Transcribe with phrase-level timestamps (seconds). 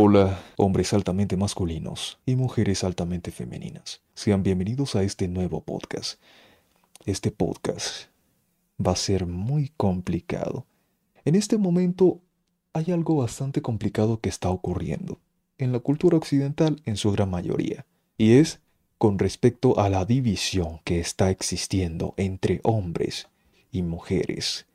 [0.00, 4.00] Hola, hombres altamente masculinos y mujeres altamente femeninas.
[4.14, 6.20] Sean bienvenidos a este nuevo podcast.
[7.04, 8.04] Este podcast
[8.80, 10.66] va a ser muy complicado.
[11.24, 12.20] En este momento
[12.74, 15.18] hay algo bastante complicado que está ocurriendo
[15.58, 17.84] en la cultura occidental en su gran mayoría,
[18.16, 18.60] y es
[18.98, 23.26] con respecto a la división que está existiendo entre hombres
[23.72, 24.68] y mujeres.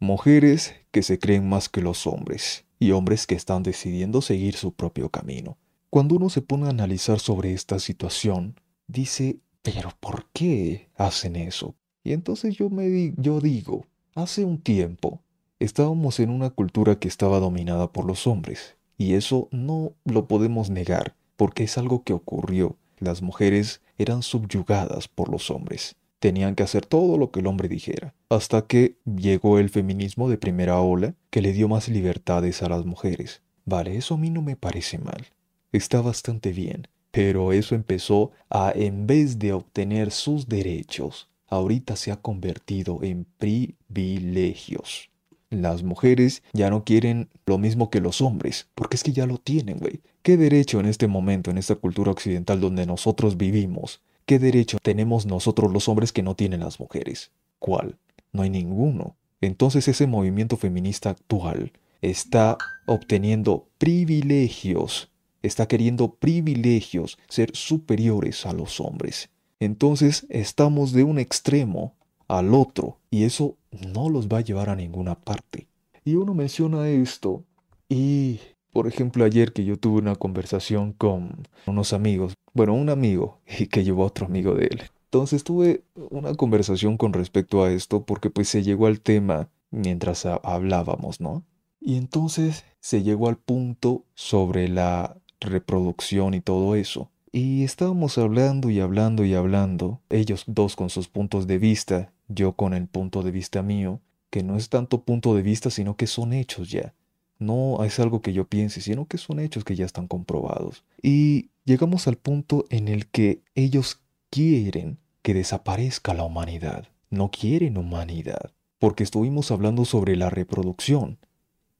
[0.00, 4.72] Mujeres que se creen más que los hombres y hombres que están decidiendo seguir su
[4.72, 5.58] propio camino.
[5.90, 11.74] Cuando uno se pone a analizar sobre esta situación, dice, pero ¿por qué hacen eso?
[12.02, 15.20] Y entonces yo me yo digo, hace un tiempo
[15.58, 20.70] estábamos en una cultura que estaba dominada por los hombres, y eso no lo podemos
[20.70, 22.76] negar, porque es algo que ocurrió.
[22.98, 25.96] Las mujeres eran subyugadas por los hombres.
[26.20, 30.38] Tenían que hacer todo lo que el hombre dijera, hasta que llegó el feminismo de
[30.38, 33.42] primera ola que le dio más libertades a las mujeres.
[33.64, 35.26] Vale, eso a mí no me parece mal.
[35.72, 36.86] Está bastante bien.
[37.10, 43.26] Pero eso empezó a, en vez de obtener sus derechos, ahorita se ha convertido en
[43.38, 45.10] privilegios.
[45.50, 49.38] Las mujeres ya no quieren lo mismo que los hombres, porque es que ya lo
[49.38, 50.00] tienen, güey.
[50.22, 55.26] ¿Qué derecho en este momento, en esta cultura occidental donde nosotros vivimos, ¿Qué derecho tenemos
[55.26, 57.32] nosotros los hombres que no tienen las mujeres?
[57.58, 57.98] ¿Cuál?
[58.32, 59.16] No hay ninguno.
[59.40, 65.10] Entonces ese movimiento feminista actual está obteniendo privilegios,
[65.42, 69.30] está queriendo privilegios, ser superiores a los hombres.
[69.58, 71.94] Entonces estamos de un extremo
[72.28, 75.68] al otro y eso no los va a llevar a ninguna parte.
[76.04, 77.44] Y uno menciona esto
[77.88, 78.40] y,
[78.72, 83.66] por ejemplo, ayer que yo tuve una conversación con unos amigos, bueno, un amigo y
[83.66, 84.82] que llevó a otro amigo de él.
[85.04, 90.24] Entonces tuve una conversación con respecto a esto porque pues se llegó al tema mientras
[90.24, 91.44] hablábamos, ¿no?
[91.80, 97.10] Y entonces se llegó al punto sobre la reproducción y todo eso.
[97.32, 102.52] Y estábamos hablando y hablando y hablando, ellos dos con sus puntos de vista, yo
[102.52, 104.00] con el punto de vista mío,
[104.30, 106.94] que no es tanto punto de vista, sino que son hechos ya.
[107.40, 110.84] No es algo que yo piense, sino que son hechos que ya están comprobados.
[111.02, 116.88] Y llegamos al punto en el que ellos quieren que desaparezca la humanidad.
[117.08, 118.52] No quieren humanidad.
[118.78, 121.18] Porque estuvimos hablando sobre la reproducción.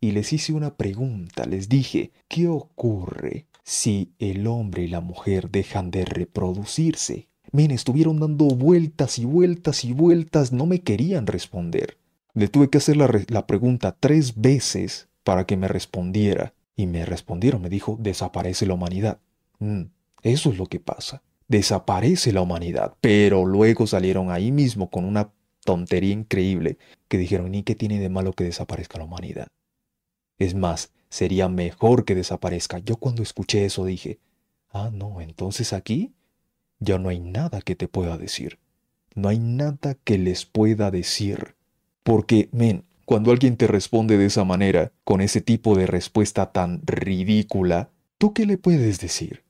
[0.01, 5.51] Y les hice una pregunta, les dije, ¿qué ocurre si el hombre y la mujer
[5.51, 7.29] dejan de reproducirse?
[7.53, 11.99] Men, estuvieron dando vueltas y vueltas y vueltas, no me querían responder.
[12.33, 16.55] Le tuve que hacer la, la pregunta tres veces para que me respondiera.
[16.77, 19.21] Y me respondieron, me dijo, desaparece la humanidad.
[19.59, 19.83] Mm,
[20.23, 21.23] eso es lo que pasa.
[21.49, 22.95] Desaparece la humanidad.
[23.01, 25.31] Pero luego salieron ahí mismo con una
[25.65, 29.49] tontería increíble que dijeron, ni qué tiene de malo que desaparezca la humanidad.
[30.39, 32.79] Es más, sería mejor que desaparezca.
[32.79, 34.19] Yo cuando escuché eso dije,
[34.71, 36.15] ah, no, entonces aquí
[36.79, 38.59] ya no hay nada que te pueda decir.
[39.15, 41.57] No hay nada que les pueda decir.
[42.03, 46.81] Porque, men, cuando alguien te responde de esa manera, con ese tipo de respuesta tan
[46.87, 49.43] ridícula, ¿tú qué le puedes decir?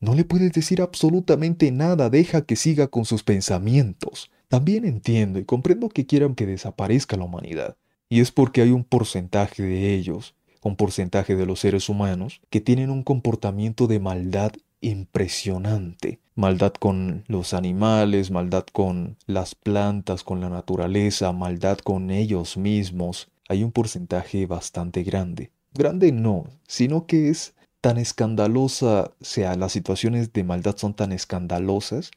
[0.00, 4.30] No le puedes decir absolutamente nada, deja que siga con sus pensamientos.
[4.48, 7.76] También entiendo y comprendo que quieran que desaparezca la humanidad,
[8.08, 12.62] y es porque hay un porcentaje de ellos, un porcentaje de los seres humanos, que
[12.62, 14.52] tienen un comportamiento de maldad
[14.84, 16.20] impresionante.
[16.34, 23.28] Maldad con los animales, maldad con las plantas, con la naturaleza, maldad con ellos mismos.
[23.48, 25.50] Hay un porcentaje bastante grande.
[25.72, 31.12] Grande no, sino que es tan escandalosa, o sea, las situaciones de maldad son tan
[31.12, 32.10] escandalosas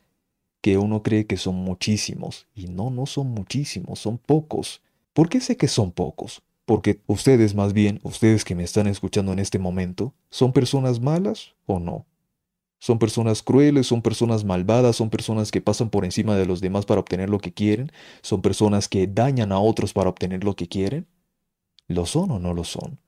[0.62, 2.48] que uno cree que son muchísimos.
[2.56, 4.82] Y no, no son muchísimos, son pocos.
[5.14, 6.42] ¿Por qué sé que son pocos?
[6.66, 11.56] Porque ustedes más bien, ustedes que me están escuchando en este momento, ¿son personas malas
[11.66, 12.06] o no?
[12.80, 16.86] Son personas crueles, son personas malvadas, son personas que pasan por encima de los demás
[16.86, 20.68] para obtener lo que quieren, son personas que dañan a otros para obtener lo que
[20.68, 21.08] quieren.
[21.88, 23.00] ¿Lo son o no lo son?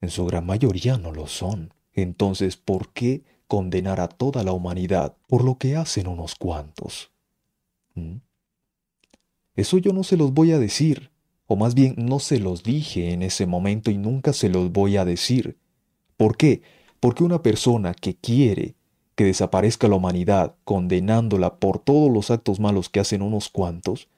[0.00, 1.74] En su gran mayoría no lo son.
[1.92, 7.10] Entonces, ¿por qué condenar a toda la humanidad por lo que hacen unos cuantos?
[7.94, 8.18] ¿Mm?
[9.56, 11.10] Eso yo no se los voy a decir,
[11.46, 14.96] o más bien no se los dije en ese momento y nunca se los voy
[14.96, 15.58] a decir.
[16.16, 16.62] ¿Por qué?
[17.00, 18.74] Porque una persona que quiere
[19.14, 24.08] que desaparezca la humanidad, condenándola por todos los actos malos que hacen unos cuantos,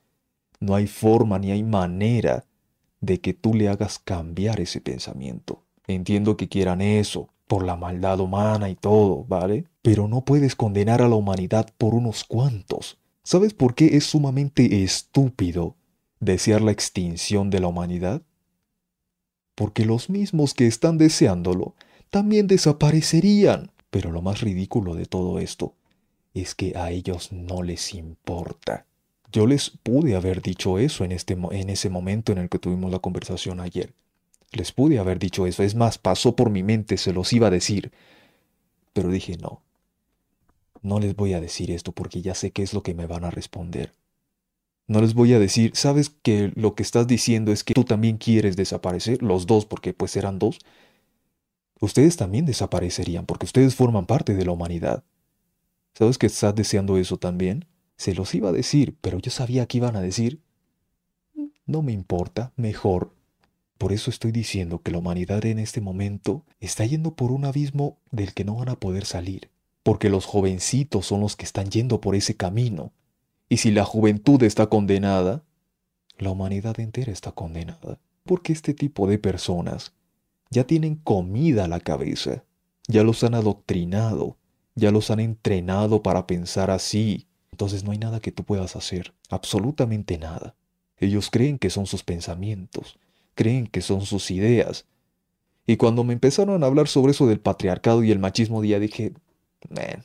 [0.61, 2.45] no hay forma ni hay manera
[3.01, 5.65] de que tú le hagas cambiar ese pensamiento.
[5.89, 9.67] Entiendo que quieran eso, por la maldad humana y todo, ¿vale?
[9.83, 12.99] Pero no puedes condenar a la humanidad por unos cuantos.
[13.25, 15.77] ¿Sabes por qué es sumamente estúpido
[16.21, 18.23] desear la extinción de la humanidad?
[19.55, 21.75] Porque los mismos que están deseándolo
[22.13, 23.73] también desaparecerían.
[23.91, 25.75] Pero lo más ridículo de todo esto
[26.35, 28.87] es que a ellos no les importa.
[29.33, 32.93] Yo les pude haber dicho eso en, este, en ese momento en el que tuvimos
[32.93, 33.95] la conversación ayer.
[34.53, 35.63] Les pude haber dicho eso.
[35.63, 37.93] Es más, pasó por mi mente, se los iba a decir.
[38.93, 39.63] Pero dije, no.
[40.83, 43.25] No les voy a decir esto porque ya sé qué es lo que me van
[43.25, 43.95] a responder.
[44.87, 48.19] No les voy a decir, ¿sabes que lo que estás diciendo es que tú también
[48.19, 49.23] quieres desaparecer?
[49.23, 50.59] Los dos, porque pues eran dos.
[51.83, 55.03] Ustedes también desaparecerían porque ustedes forman parte de la humanidad.
[55.95, 57.65] ¿Sabes que estás deseando eso también?
[57.97, 60.41] Se los iba a decir, pero yo sabía que iban a decir,
[61.67, 63.17] no me importa, mejor.
[63.79, 67.99] Por eso estoy diciendo que la humanidad en este momento está yendo por un abismo
[68.13, 69.51] del que no van a poder salir,
[69.83, 72.93] porque los jovencitos son los que están yendo por ese camino.
[73.49, 75.43] Y si la juventud está condenada,
[76.17, 79.95] la humanidad entera está condenada, porque este tipo de personas
[80.53, 82.45] ya tienen comida a la cabeza,
[82.87, 84.37] ya los han adoctrinado,
[84.75, 89.15] ya los han entrenado para pensar así, entonces no hay nada que tú puedas hacer,
[89.31, 90.55] absolutamente nada.
[90.99, 92.99] Ellos creen que son sus pensamientos,
[93.35, 94.85] creen que son sus ideas.
[95.67, 99.15] Y cuando me empezaron a hablar sobre eso del patriarcado y el machismo, ya dije,
[99.71, 100.05] man,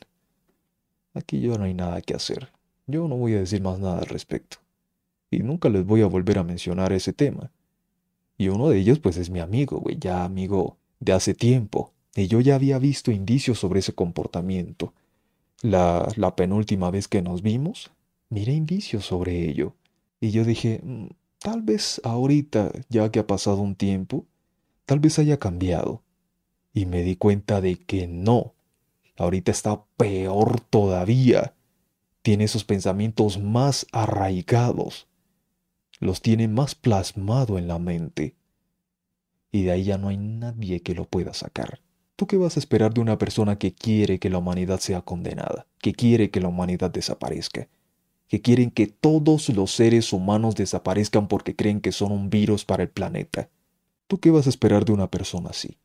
[1.12, 2.48] aquí yo no hay nada que hacer.
[2.86, 4.56] Yo no voy a decir más nada al respecto.
[5.30, 7.50] Y nunca les voy a volver a mencionar ese tema.
[8.38, 11.92] Y uno de ellos pues es mi amigo, güey, ya amigo de hace tiempo.
[12.14, 14.94] Y yo ya había visto indicios sobre ese comportamiento.
[15.60, 17.90] La, la penúltima vez que nos vimos,
[18.30, 19.74] miré indicios sobre ello.
[20.20, 21.06] Y yo dije, mm,
[21.40, 24.24] tal vez ahorita, ya que ha pasado un tiempo,
[24.86, 26.02] tal vez haya cambiado.
[26.72, 28.54] Y me di cuenta de que no.
[29.16, 31.54] Ahorita está peor todavía.
[32.22, 35.07] Tiene esos pensamientos más arraigados.
[36.00, 38.34] Los tiene más plasmado en la mente.
[39.50, 41.80] Y de ahí ya no hay nadie que lo pueda sacar.
[42.16, 45.66] ¿Tú qué vas a esperar de una persona que quiere que la humanidad sea condenada,
[45.80, 47.68] que quiere que la humanidad desaparezca,
[48.26, 52.82] que quieren que todos los seres humanos desaparezcan porque creen que son un virus para
[52.82, 53.48] el planeta?
[54.08, 55.78] ¿Tú qué vas a esperar de una persona así?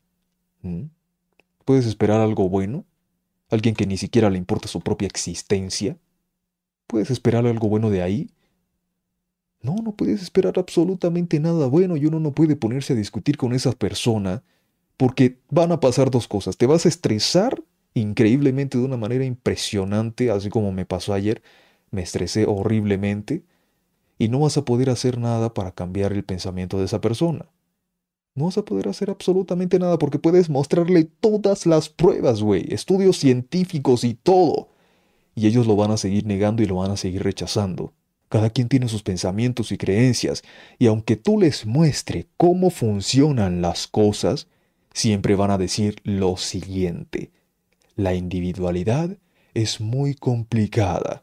[0.62, 0.86] ¿Mm?
[1.64, 2.84] ¿Puedes esperar algo bueno?
[3.50, 5.96] ¿Alguien que ni siquiera le importa su propia existencia?
[6.88, 8.30] ¿Puedes esperar algo bueno de ahí?
[9.64, 13.54] No, no puedes esperar absolutamente nada bueno y uno no puede ponerse a discutir con
[13.54, 14.42] esa persona
[14.98, 16.58] porque van a pasar dos cosas.
[16.58, 17.62] Te vas a estresar
[17.94, 21.42] increíblemente de una manera impresionante, así como me pasó ayer.
[21.90, 23.42] Me estresé horriblemente
[24.18, 27.46] y no vas a poder hacer nada para cambiar el pensamiento de esa persona.
[28.34, 33.16] No vas a poder hacer absolutamente nada porque puedes mostrarle todas las pruebas, güey, estudios
[33.16, 34.68] científicos y todo.
[35.34, 37.94] Y ellos lo van a seguir negando y lo van a seguir rechazando.
[38.34, 40.42] Cada quien tiene sus pensamientos y creencias,
[40.80, 44.48] y aunque tú les muestre cómo funcionan las cosas,
[44.92, 47.30] siempre van a decir lo siguiente.
[47.94, 49.16] La individualidad
[49.54, 51.22] es muy complicada.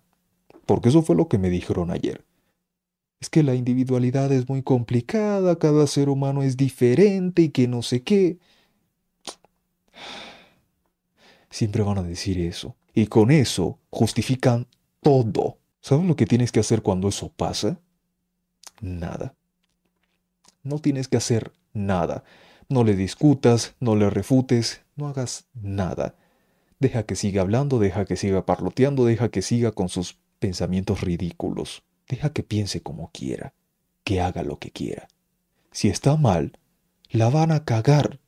[0.65, 2.23] Porque eso fue lo que me dijeron ayer.
[3.19, 7.81] Es que la individualidad es muy complicada, cada ser humano es diferente y que no
[7.81, 8.37] sé qué.
[11.49, 12.77] Siempre van a decir eso.
[12.93, 14.65] Y con eso justifican
[15.01, 15.57] todo.
[15.81, 17.79] ¿Sabes lo que tienes que hacer cuando eso pasa?
[18.81, 19.35] Nada.
[20.63, 22.23] No tienes que hacer nada.
[22.69, 26.15] No le discutas, no le refutes, no hagas nada.
[26.79, 31.83] Deja que siga hablando, deja que siga parloteando, deja que siga con sus pensamientos ridículos.
[32.07, 33.53] Deja que piense como quiera,
[34.03, 35.07] que haga lo que quiera.
[35.71, 36.57] Si está mal,
[37.09, 38.19] la van a cagar.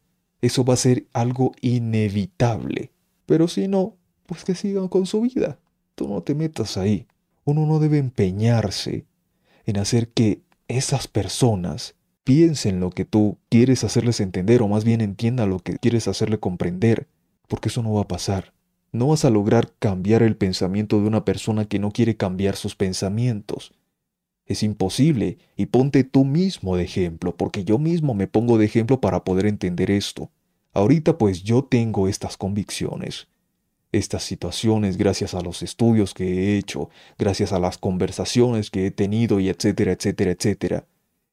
[0.42, 2.92] Eso va a ser algo inevitable.
[3.26, 3.96] Pero si no,
[4.26, 5.60] pues que sigan con su vida.
[5.96, 7.08] Tú no te metas ahí.
[7.46, 9.06] Uno no debe empeñarse
[9.66, 15.02] en hacer que esas personas piensen lo que tú quieres hacerles entender o más bien
[15.02, 17.08] entienda lo que quieres hacerle comprender,
[17.48, 18.54] porque eso no va a pasar.
[18.92, 22.76] No vas a lograr cambiar el pensamiento de una persona que no quiere cambiar sus
[22.76, 23.74] pensamientos.
[24.46, 29.02] Es imposible, y ponte tú mismo de ejemplo, porque yo mismo me pongo de ejemplo
[29.02, 30.32] para poder entender esto.
[30.74, 33.28] Ahorita pues yo tengo estas convicciones,
[33.94, 38.92] estas situaciones gracias a los estudios que he hecho, gracias a las conversaciones que he
[38.92, 40.88] tenido y etcétera, etcétera, etcétera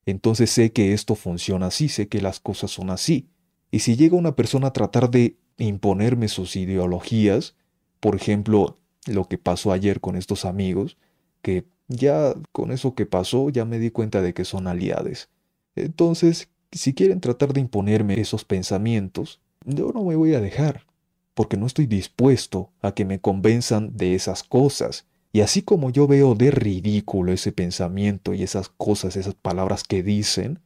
[0.05, 3.27] entonces sé que esto funciona así, sé que las cosas son así.
[3.71, 7.55] Y si llega una persona a tratar de imponerme sus ideologías,
[7.99, 10.97] por ejemplo, lo que pasó ayer con estos amigos,
[11.41, 15.29] que ya con eso que pasó ya me di cuenta de que son aliados.
[15.75, 20.85] Entonces, si quieren tratar de imponerme esos pensamientos, yo no me voy a dejar,
[21.33, 25.05] porque no estoy dispuesto a que me convenzan de esas cosas.
[25.33, 30.03] Y así como yo veo de ridículo ese pensamiento y esas cosas, esas palabras que
[30.03, 30.59] dicen,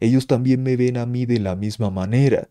[0.00, 2.48] ellos también me ven a mí de la misma manera.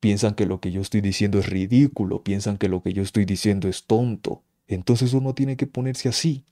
[0.00, 3.24] piensan que lo que yo estoy diciendo es ridículo, piensan que lo que yo estoy
[3.24, 4.44] diciendo es tonto.
[4.68, 6.44] Entonces uno tiene que ponerse así.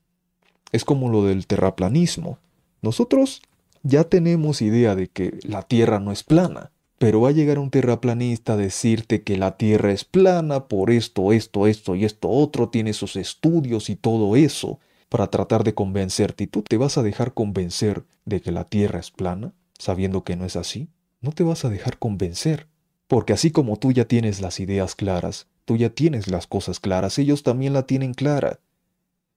[0.73, 2.40] Es como lo del terraplanismo.
[2.83, 3.42] Nosotros
[3.85, 7.70] ya tenemos idea de que la Tierra no es plana, pero va a llegar un
[7.70, 12.70] terraplanista a decirte que la Tierra es plana por esto, esto, esto y esto otro,
[12.70, 16.44] tiene sus estudios y todo eso para tratar de convencerte.
[16.44, 20.36] ¿Y tú te vas a dejar convencer de que la Tierra es plana, sabiendo que
[20.36, 20.88] no es así?
[21.20, 22.66] No te vas a dejar convencer.
[23.08, 27.18] Porque así como tú ya tienes las ideas claras, tú ya tienes las cosas claras,
[27.18, 28.60] ellos también la tienen clara.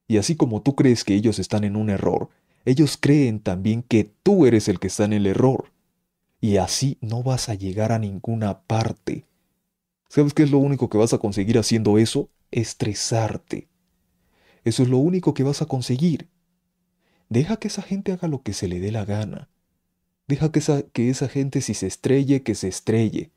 [0.08, 2.30] Y así como tú crees que ellos están en un error,
[2.66, 5.72] ellos creen también que tú eres el que está en el error.
[6.42, 9.26] Y así no vas a llegar a ninguna parte.
[10.08, 12.30] ¿Sabes qué es lo único que vas a conseguir haciendo eso?
[12.52, 13.68] Estresarte.
[14.64, 16.28] Eso es lo único que vas a conseguir.
[17.30, 19.50] Deja que esa gente haga lo que se le dé la gana.
[20.28, 23.32] Deja que esa, que esa gente si se estrelle, que se estrelle.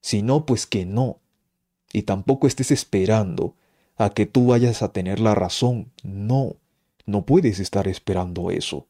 [0.00, 1.18] Si no, pues que no.
[1.92, 3.54] Y tampoco estés esperando
[3.96, 5.90] a que tú vayas a tener la razón.
[6.02, 6.56] No,
[7.06, 8.86] no puedes estar esperando eso,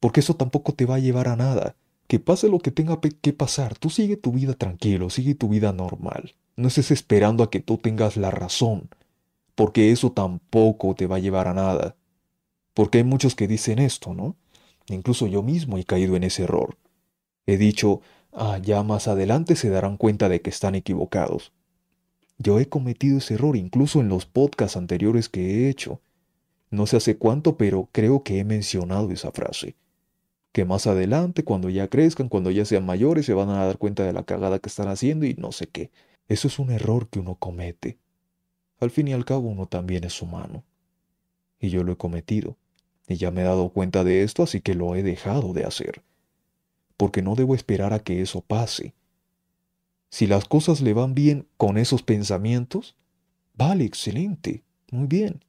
[0.00, 1.76] porque eso tampoco te va a llevar a nada.
[2.08, 5.72] Que pase lo que tenga que pasar, tú sigue tu vida tranquilo, sigue tu vida
[5.72, 6.34] normal.
[6.56, 8.88] No estés esperando a que tú tengas la razón,
[9.54, 11.96] porque eso tampoco te va a llevar a nada.
[12.74, 14.36] Porque hay muchos que dicen esto, ¿no?
[14.88, 16.78] Incluso yo mismo he caído en ese error.
[17.46, 18.00] He dicho,
[18.32, 21.52] ah, ya más adelante se darán cuenta de que están equivocados.
[22.38, 26.00] Yo he cometido ese error incluso en los podcasts anteriores que he hecho.
[26.70, 29.76] No sé hace cuánto, pero creo que he mencionado esa frase.
[30.52, 34.04] Que más adelante, cuando ya crezcan, cuando ya sean mayores, se van a dar cuenta
[34.04, 35.90] de la cagada que están haciendo y no sé qué.
[36.28, 37.98] Eso es un error que uno comete.
[38.80, 40.64] Al fin y al cabo uno también es humano.
[41.60, 42.56] Y yo lo he cometido.
[43.08, 46.02] Y ya me he dado cuenta de esto, así que lo he dejado de hacer.
[46.96, 48.94] Porque no debo esperar a que eso pase.
[50.10, 52.96] Si las cosas le van bien con esos pensamientos,
[53.54, 55.44] vale, excelente, muy bien.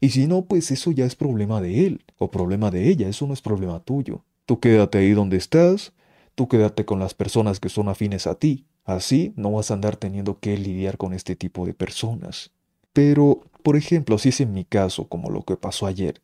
[0.00, 3.26] Y si no, pues eso ya es problema de él o problema de ella, eso
[3.26, 4.24] no es problema tuyo.
[4.52, 5.94] Tú quédate ahí donde estás,
[6.34, 8.66] tú quédate con las personas que son afines a ti.
[8.84, 12.50] Así no vas a andar teniendo que lidiar con este tipo de personas.
[12.92, 16.20] Pero, por ejemplo, si es en mi caso, como lo que pasó ayer,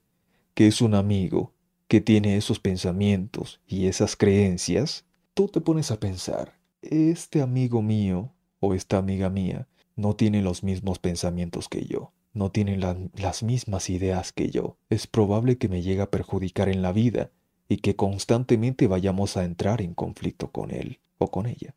[0.53, 1.55] que es un amigo
[1.87, 8.35] que tiene esos pensamientos y esas creencias, tú te pones a pensar, este amigo mío
[8.61, 13.89] o esta amiga mía no tiene los mismos pensamientos que yo, no tiene las mismas
[13.89, 14.77] ideas que yo.
[14.91, 17.31] Es probable que me llegue a perjudicar en la vida
[17.69, 21.75] y que constantemente vayamos a entrar en conflicto con él o con ella.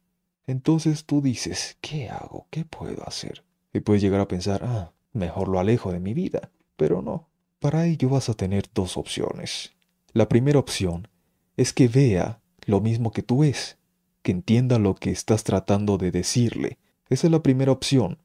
[0.48, 2.48] Entonces tú dices, ¿qué hago?
[2.50, 3.44] ¿Qué puedo hacer?
[3.74, 6.52] Y puedes llegar a pensar, ah, mejor lo alejo de mi vida.
[6.78, 7.30] Pero no.
[7.60, 9.72] Para ello vas a tener dos opciones.
[10.14, 11.08] La primera opción
[11.58, 13.78] es que vea lo mismo que tú es
[14.22, 16.78] que entienda lo que estás tratando de decirle.
[17.10, 18.20] Esa es la primera opción,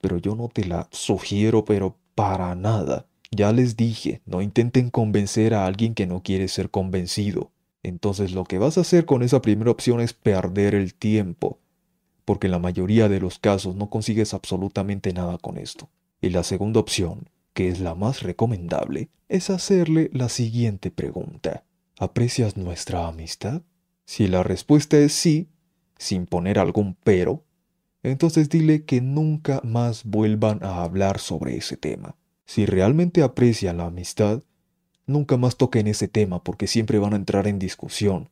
[0.00, 3.06] pero yo no te la sugiero, pero para nada.
[3.34, 7.50] Ya les dije, no intenten convencer a alguien que no quiere ser convencido.
[7.82, 11.58] Entonces lo que vas a hacer con esa primera opción es perder el tiempo,
[12.24, 15.90] porque en la mayoría de los casos no consigues absolutamente nada con esto.
[16.20, 21.64] Y la segunda opción, que es la más recomendable, es hacerle la siguiente pregunta.
[21.98, 23.62] ¿Aprecias nuestra amistad?
[24.04, 25.48] Si la respuesta es sí,
[25.98, 27.42] sin poner algún pero,
[28.04, 32.16] entonces dile que nunca más vuelvan a hablar sobre ese tema.
[32.46, 34.42] Si realmente aprecian la amistad,
[35.06, 38.28] nunca más toquen ese tema porque siempre van a entrar en discusión.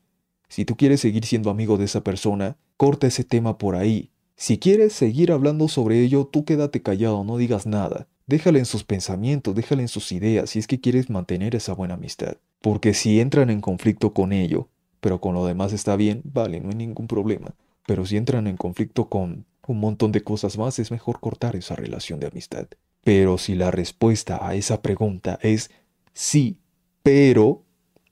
[0.49, 4.11] Si tú quieres seguir siendo amigo de esa persona, corta ese tema por ahí.
[4.37, 8.09] Si quieres seguir hablando sobre ello, tú quédate callado, no digas nada.
[8.27, 11.95] Déjale en sus pensamientos, déjale en sus ideas si es que quieres mantener esa buena
[11.95, 12.37] amistad.
[12.61, 14.69] Porque si entran en conflicto con ello,
[15.01, 17.55] pero con lo demás está bien, vale, no hay ningún problema.
[17.87, 21.77] Pero si entran en conflicto con un montón de cosas más, es mejor cortar esa
[21.77, 22.67] relación de amistad.
[23.05, 25.71] Pero si la respuesta a esa pregunta es
[26.13, 26.59] sí,
[27.03, 27.65] pero,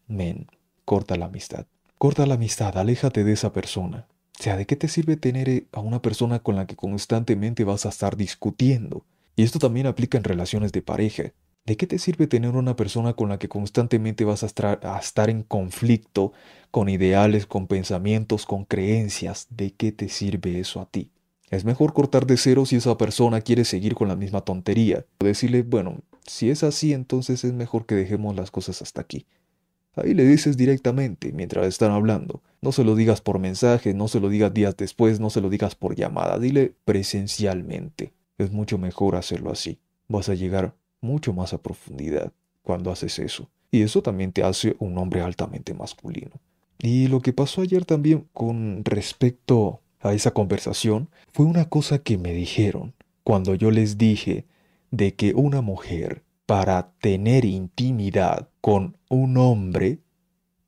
[0.09, 0.47] men,
[0.85, 1.67] corta la amistad.
[1.99, 4.09] Corta la amistad, aléjate de esa persona.
[4.39, 7.85] O sea, ¿de qué te sirve tener a una persona con la que constantemente vas
[7.85, 9.05] a estar discutiendo?
[9.37, 11.33] Y esto también aplica en relaciones de pareja.
[11.67, 15.43] ¿De qué te sirve tener una persona con la que constantemente vas a estar, en
[15.43, 16.33] conflicto
[16.71, 19.47] con ideales, con pensamientos, con creencias?
[19.51, 21.11] ¿De qué te sirve eso a ti?
[21.51, 25.05] Es mejor cortar de cero si esa persona quiere seguir con la misma tontería.
[25.19, 29.27] O decirle, bueno, si es así, entonces es mejor que dejemos las cosas hasta aquí.
[29.97, 32.41] Ahí le dices directamente mientras están hablando.
[32.63, 35.51] No se lo digas por mensaje, no se lo digas días después, no se lo
[35.51, 36.39] digas por llamada.
[36.39, 38.13] Dile presencialmente.
[38.39, 39.81] Es mucho mejor hacerlo así.
[40.07, 43.51] Vas a llegar mucho más a profundidad cuando haces eso.
[43.73, 46.33] Y eso también te hace un hombre altamente masculino.
[46.79, 52.19] Y lo que pasó ayer también con respecto a esa conversación fue una cosa que
[52.19, 54.47] me dijeron cuando yo les dije
[54.91, 60.01] de que una mujer para tener intimidad con un hombre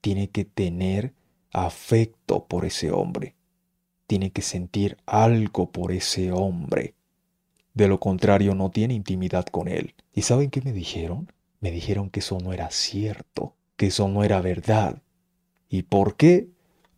[0.01, 1.15] tiene que tener
[1.51, 3.35] afecto por ese hombre,
[4.07, 6.95] tiene que sentir algo por ese hombre.
[7.75, 9.95] De lo contrario no tiene intimidad con él.
[10.15, 11.33] ¿Y saben qué me dijeron?
[11.61, 15.03] Me dijeron que eso no era cierto, que eso no era verdad.
[15.69, 16.49] ¿Y por qué?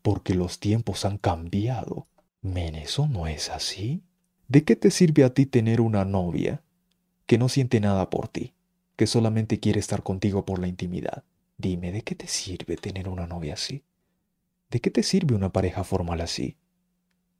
[0.03, 2.07] Porque los tiempos han cambiado.
[2.45, 4.05] Men, eso no es así.
[4.47, 6.63] ¿De qué te sirve a ti tener una novia
[7.27, 8.55] que no siente nada por ti?
[8.97, 11.25] que solamente quiere estar contigo por la intimidad.
[11.59, 13.83] Dime, ¿de qué te sirve tener una novia así?
[14.71, 16.57] ¿De qué te sirve una pareja formal así?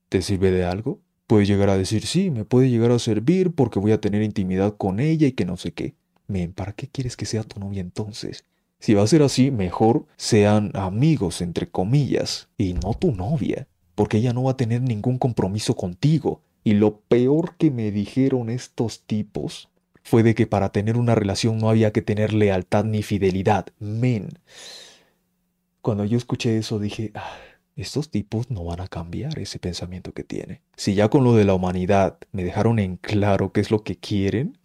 [0.09, 1.01] ¿Te sirve de algo?
[1.27, 4.77] Puedes llegar a decir, sí, me puede llegar a servir porque voy a tener intimidad
[4.77, 5.95] con ella y que no sé qué.
[6.27, 8.45] Men, ¿para qué quieres que sea tu novia entonces?
[8.79, 14.19] Si va a ser así, mejor sean amigos, entre comillas, y no tu novia, porque
[14.19, 16.43] ella no va a tener ningún compromiso contigo.
[16.63, 19.69] Y lo peor que me dijeron estos tipos
[20.03, 23.67] fue de que para tener una relación no había que tener lealtad ni fidelidad.
[23.79, 24.29] Men.
[25.81, 27.37] Cuando yo escuché eso dije, ah,
[27.77, 30.63] estos tipos no van a cambiar ese pensamiento que tiene.
[30.77, 33.97] Si ya con lo de la humanidad me dejaron en claro qué es lo que
[33.97, 34.59] quieren,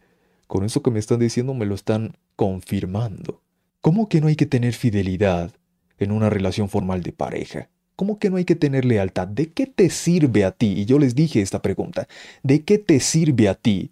[0.48, 3.42] con eso que me están diciendo me lo están confirmando.
[3.82, 5.54] ¿Cómo que no hay que tener fidelidad
[5.98, 7.70] en una relación formal de pareja?
[8.00, 9.28] ¿Cómo que no hay que tener lealtad?
[9.28, 10.68] ¿De qué te sirve a ti?
[10.68, 12.08] Y yo les dije esta pregunta.
[12.44, 13.92] ¿De qué te sirve a ti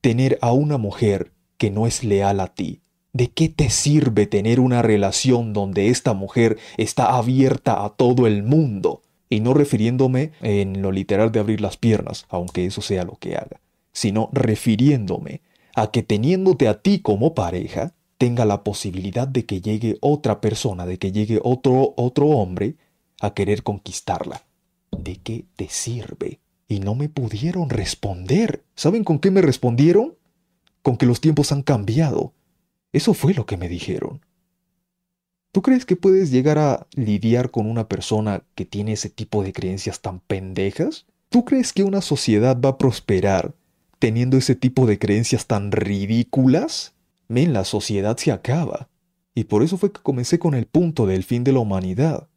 [0.00, 2.80] tener a una mujer que no es leal a ti?
[3.12, 8.42] ¿De qué te sirve tener una relación donde esta mujer está abierta a todo el
[8.42, 9.02] mundo?
[9.28, 13.36] Y no refiriéndome en lo literal de abrir las piernas, aunque eso sea lo que
[13.36, 13.60] haga,
[13.92, 15.40] sino refiriéndome
[15.76, 20.84] a que teniéndote a ti como pareja, tenga la posibilidad de que llegue otra persona,
[20.84, 22.74] de que llegue otro otro hombre
[23.20, 24.42] a querer conquistarla.
[24.90, 26.40] ¿De qué te sirve?
[26.70, 28.64] y no me pudieron responder.
[28.76, 30.14] ¿Saben con qué me respondieron?
[30.82, 32.32] Con que los tiempos han cambiado.
[32.92, 34.24] Eso fue lo que me dijeron.
[35.50, 39.52] ¿Tú crees que puedes llegar a lidiar con una persona que tiene ese tipo de
[39.52, 41.06] creencias tan pendejas?
[41.28, 43.52] ¿Tú crees que una sociedad va a prosperar
[43.98, 46.94] teniendo ese tipo de creencias tan ridículas?
[47.26, 48.88] Men, la sociedad se acaba.
[49.34, 52.28] Y por eso fue que comencé con el punto del fin de la humanidad.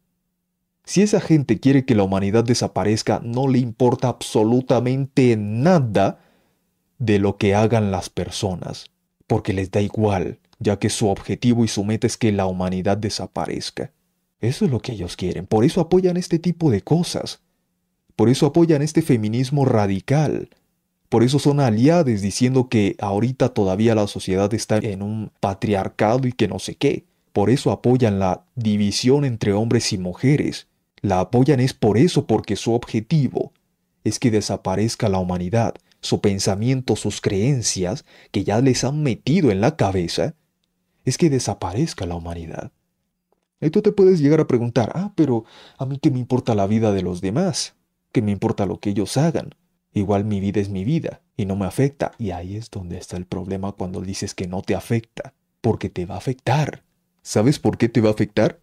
[0.86, 6.20] Si esa gente quiere que la humanidad desaparezca, no le importa absolutamente nada
[7.00, 8.92] de lo que hagan las personas,
[9.26, 12.98] porque les da igual, ya que su objetivo y su meta es que la humanidad
[12.98, 13.92] desaparezca.
[14.42, 17.42] Eso es lo que ellos quieren, por eso apoyan este tipo de cosas,
[18.18, 20.50] por eso apoyan este feminismo radical,
[21.08, 26.34] por eso son aliados diciendo que ahorita todavía la sociedad está en un patriarcado y
[26.34, 30.68] que no sé qué, por eso apoyan la división entre hombres y mujeres,
[31.04, 33.52] la apoyan es por eso, porque su objetivo
[34.06, 39.60] es que desaparezca la humanidad, su pensamiento, sus creencias que ya les han metido en
[39.60, 40.34] la cabeza,
[41.04, 42.72] es que desaparezca la humanidad.
[43.60, 45.44] Y tú te puedes llegar a preguntar, ah, pero
[45.78, 47.76] a mí qué me importa la vida de los demás,
[48.14, 49.56] qué me importa lo que ellos hagan.
[49.92, 52.14] Igual mi vida es mi vida y no me afecta.
[52.18, 56.06] Y ahí es donde está el problema cuando dices que no te afecta, porque te
[56.06, 56.84] va a afectar.
[57.22, 58.63] ¿Sabes por qué te va a afectar?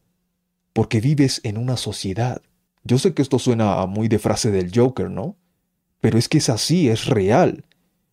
[0.72, 2.42] Porque vives en una sociedad.
[2.84, 5.36] Yo sé que esto suena muy de frase del Joker, ¿no?
[6.00, 7.64] Pero es que es así, es real.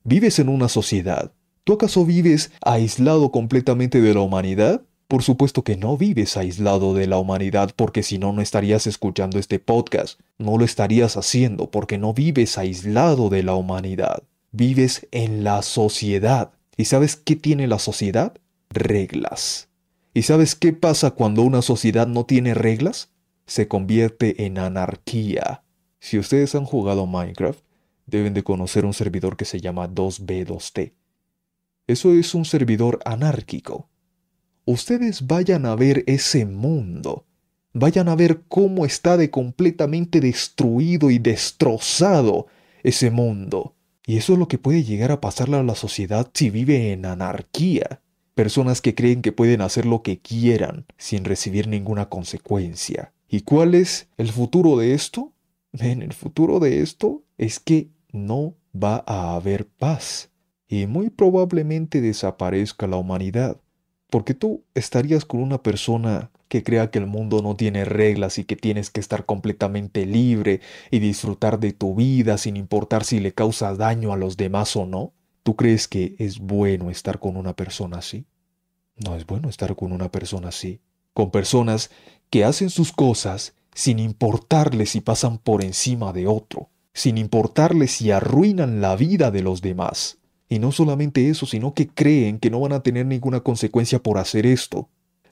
[0.04, 1.32] Vives en una sociedad.
[1.64, 4.82] ¿Tú acaso vives aislado completamente de la humanidad?
[5.08, 9.40] Por supuesto que no vives aislado de la humanidad porque si no, no estarías escuchando
[9.40, 10.20] este podcast.
[10.38, 14.24] No lo estarías haciendo porque no vives aislado de la humanidad.
[14.52, 16.52] Vives en la sociedad.
[16.76, 18.34] ¿Y sabes qué tiene la sociedad?
[18.70, 19.67] Reglas.
[20.18, 23.12] ¿Y sabes qué pasa cuando una sociedad no tiene reglas?
[23.46, 25.62] Se convierte en anarquía.
[26.00, 27.60] Si ustedes han jugado Minecraft,
[28.08, 30.94] deben de conocer un servidor que se llama 2B2T.
[31.86, 33.90] Eso es un servidor anárquico.
[34.66, 37.28] Ustedes vayan a ver ese mundo.
[37.74, 42.48] Vayan a ver cómo está de completamente destruido y destrozado
[42.82, 43.76] ese mundo.
[44.08, 47.06] Y eso es lo que puede llegar a pasarle a la sociedad si vive en
[47.06, 48.02] anarquía.
[48.38, 53.12] Personas que creen que pueden hacer lo que quieran sin recibir ninguna consecuencia.
[53.28, 55.34] ¿Y cuál es el futuro de esto?
[55.72, 60.30] Ven, el futuro de esto es que no va a haber paz
[60.68, 63.60] y muy probablemente desaparezca la humanidad.
[64.12, 68.44] Porque tú estarías con una persona que crea que el mundo no tiene reglas y
[68.44, 73.34] que tienes que estar completamente libre y disfrutar de tu vida sin importar si le
[73.34, 75.14] causas daño a los demás o no.
[75.48, 78.26] ¿Tú crees que es bueno estar con una persona así?
[78.98, 80.82] No es bueno estar con una persona así.
[81.14, 81.90] Con personas
[82.30, 88.12] que hacen sus cosas sin importarles si pasan por encima de otro, sin importarles si
[88.12, 90.18] arruinan la vida de los demás.
[90.50, 94.18] Y no solamente eso, sino que creen que no van a tener ninguna consecuencia por
[94.18, 94.90] hacer esto.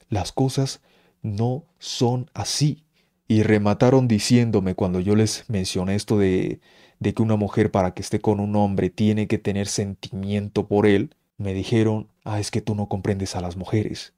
[0.08, 0.80] Las cosas
[1.20, 2.84] no son así.
[3.28, 6.60] Y remataron diciéndome cuando yo les mencioné esto de,
[6.98, 10.86] de que una mujer para que esté con un hombre tiene que tener sentimiento por
[10.86, 14.14] él, me dijeron, ah, es que tú no comprendes a las mujeres.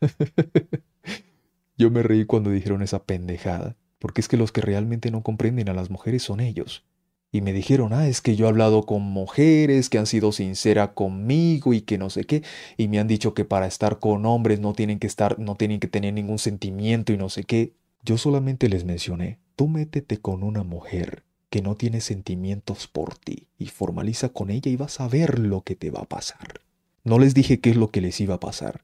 [1.76, 5.68] yo me reí cuando dijeron esa pendejada, porque es que los que realmente no comprenden
[5.68, 6.84] a las mujeres son ellos
[7.30, 10.90] y me dijeron, ah, es que yo he hablado con mujeres que han sido sinceras
[10.94, 12.42] conmigo y que no sé qué,
[12.76, 15.80] y me han dicho que para estar con hombres no tienen que estar, no tienen
[15.80, 17.74] que tener ningún sentimiento y no sé qué.
[18.02, 23.46] Yo solamente les mencioné, tú métete con una mujer que no tiene sentimientos por ti
[23.58, 26.60] y formaliza con ella y vas a ver lo que te va a pasar.
[27.04, 28.82] No les dije qué es lo que les iba a pasar,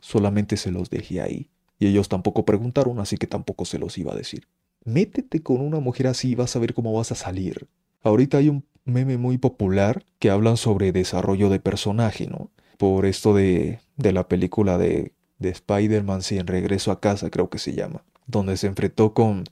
[0.00, 4.12] solamente se los dejé ahí, y ellos tampoco preguntaron, así que tampoco se los iba
[4.12, 4.46] a decir.
[4.84, 7.66] Métete con una mujer así y vas a ver cómo vas a salir.
[8.02, 12.50] Ahorita hay un meme muy popular que hablan sobre desarrollo de personaje, ¿no?
[12.78, 17.50] Por esto de, de la película de, de Spider-Man, sí, en Regreso a Casa creo
[17.50, 19.44] que se llama, donde se enfrentó con,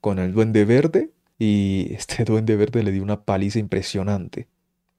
[0.00, 4.46] con el Duende Verde y este Duende Verde le dio una paliza impresionante.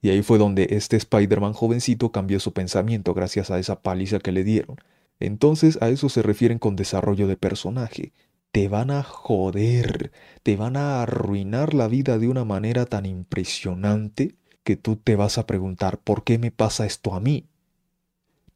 [0.02, 4.32] Y ahí fue donde este Spider-Man jovencito cambió su pensamiento gracias a esa paliza que
[4.32, 4.76] le dieron.
[5.20, 8.12] Entonces a eso se refieren con desarrollo de personaje
[8.52, 14.36] te van a joder, te van a arruinar la vida de una manera tan impresionante
[14.62, 17.46] que tú te vas a preguntar, ¿por qué me pasa esto a mí?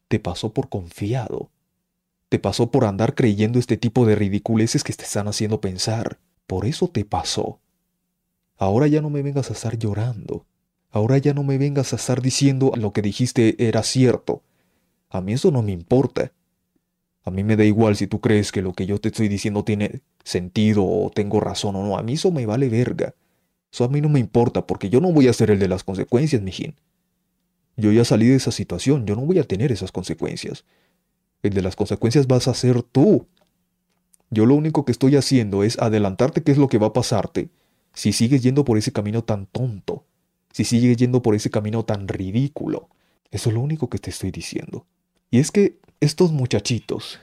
[0.07, 1.49] Te pasó por confiado.
[2.29, 6.19] Te pasó por andar creyendo este tipo de ridiculeces que te están haciendo pensar.
[6.45, 7.59] Por eso te pasó.
[8.57, 10.45] Ahora ya no me vengas a estar llorando.
[10.89, 14.41] Ahora ya no me vengas a estar diciendo lo que dijiste era cierto.
[15.09, 16.31] A mí eso no me importa.
[17.23, 19.63] A mí me da igual si tú crees que lo que yo te estoy diciendo
[19.63, 21.97] tiene sentido o tengo razón o no.
[21.97, 23.13] A mí eso me vale verga.
[23.71, 25.83] Eso a mí no me importa porque yo no voy a ser el de las
[25.83, 26.73] consecuencias, mijín.
[27.75, 30.65] Yo ya salí de esa situación, yo no voy a tener esas consecuencias.
[31.43, 33.27] El de las consecuencias vas a ser tú.
[34.31, 37.49] Yo lo único que estoy haciendo es adelantarte qué es lo que va a pasarte
[37.97, 40.05] si sigues yendo por ese camino tan tonto,
[40.51, 42.89] si sigues yendo por ese camino tan ridículo.
[43.31, 44.85] Eso es lo único que te estoy diciendo.
[45.31, 47.17] Y es que estos muchachitos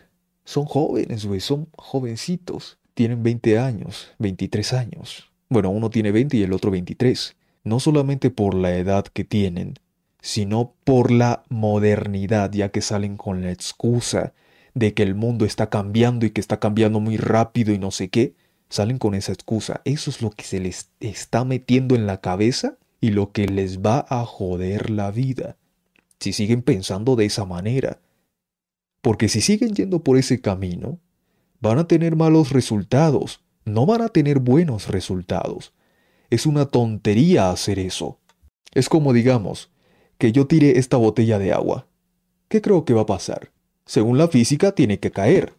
[0.45, 2.79] son jóvenes, güey, son jovencitos.
[2.95, 5.31] Tienen 20 años, 23 años.
[5.49, 7.37] Bueno, uno tiene 20 y el otro 23.
[7.63, 9.75] No solamente por la edad que tienen,
[10.23, 14.33] sino por la modernidad, ya que salen con la excusa
[14.75, 18.09] de que el mundo está cambiando y que está cambiando muy rápido y no sé
[18.09, 18.35] qué.
[18.75, 19.83] Salen con esa excusa.
[19.85, 23.79] Eso es lo que se les está metiendo en la cabeza y lo que les
[23.79, 25.57] va a joder la vida.
[26.19, 28.01] Si siguen pensando de esa manera,
[29.01, 30.99] porque si siguen yendo por ese camino,
[31.61, 35.73] van a tener malos resultados, no van a tener buenos resultados.
[36.29, 38.19] Es una tontería hacer eso.
[38.73, 39.71] Es como digamos,
[40.19, 41.87] que yo tire esta botella de agua.
[42.49, 43.53] ¿Qué creo que va a pasar?
[43.87, 45.55] Según la física tiene que caer.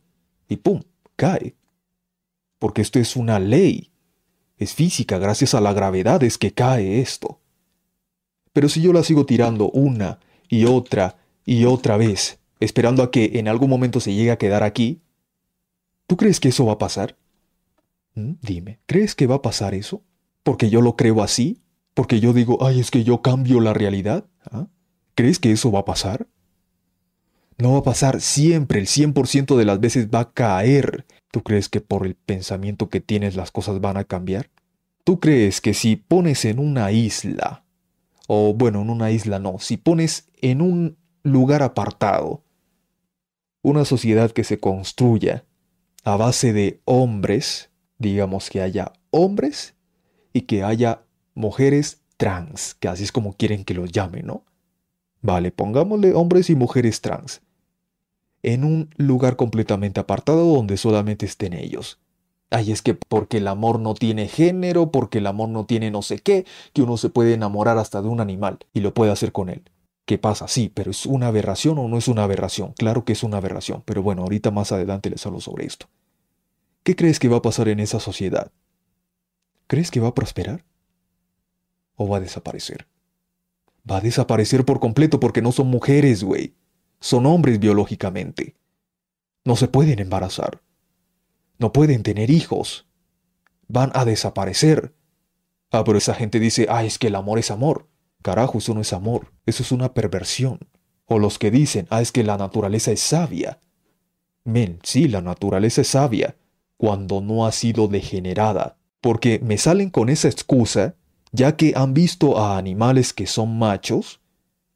[0.49, 0.81] Y ¡pum!
[1.15, 1.55] cae.
[2.65, 3.91] Porque esto es una ley.
[4.57, 7.39] Es física, gracias a la gravedad es que cae esto.
[8.53, 10.17] Pero si yo la sigo tirando una
[10.49, 14.63] y otra y otra vez, esperando a que en algún momento se llegue a quedar
[14.63, 14.99] aquí,
[16.07, 17.17] ¿tú crees que eso va a pasar?
[18.15, 18.31] ¿Mm?
[18.41, 20.01] Dime, ¿crees que va a pasar eso?
[20.41, 21.61] ¿Porque yo lo creo así?
[21.93, 24.25] ¿Porque yo digo, ay, es que yo cambio la realidad?
[24.49, 24.65] ¿Ah?
[25.13, 26.25] ¿Crees que eso va a pasar?
[27.59, 31.05] No va a pasar siempre, el 100% de las veces va a caer.
[31.35, 34.49] ¿Tú crees que por el pensamiento que tienes las cosas van a cambiar?
[35.03, 37.65] ¿Tú crees que si pones en una isla,
[38.25, 42.45] o bueno, en una isla no, si pones en un lugar apartado
[43.61, 45.43] una sociedad que se construya
[46.05, 49.75] a base de hombres, digamos que haya hombres
[50.31, 51.01] y que haya
[51.33, 54.45] mujeres trans, que así es como quieren que los llamen, ¿no?
[55.21, 57.41] Vale, pongámosle hombres y mujeres trans.
[58.47, 61.97] En un lugar completamente apartado donde solamente estén ellos.
[62.51, 66.03] Ay, es que porque el amor no tiene género, porque el amor no tiene no
[66.03, 69.31] sé qué, que uno se puede enamorar hasta de un animal y lo puede hacer
[69.31, 69.63] con él.
[70.05, 70.47] ¿Qué pasa?
[70.47, 72.73] Sí, pero ¿es una aberración o no es una aberración?
[72.77, 75.87] Claro que es una aberración, pero bueno, ahorita más adelante les hablo sobre esto.
[76.83, 78.51] ¿Qué crees que va a pasar en esa sociedad?
[79.65, 80.63] ¿Crees que va a prosperar?
[81.95, 82.85] ¿O va a desaparecer?
[83.89, 86.53] Va a desaparecer por completo porque no son mujeres, güey.
[86.99, 88.55] Son hombres biológicamente.
[89.43, 90.61] No se pueden embarazar.
[91.57, 92.87] No pueden tener hijos.
[93.67, 94.95] Van a desaparecer.
[95.71, 97.87] Ah, pero esa gente dice, ah, es que el amor es amor.
[98.21, 100.57] Carajo, eso no es amor, eso es una perversión.
[101.05, 103.61] O los que dicen, ah, es que la naturaleza es sabia.
[104.43, 106.35] Men, sí, la naturaleza es sabia,
[106.77, 110.95] cuando no ha sido degenerada, porque me salen con esa excusa
[111.31, 114.21] ya que han visto a animales que son machos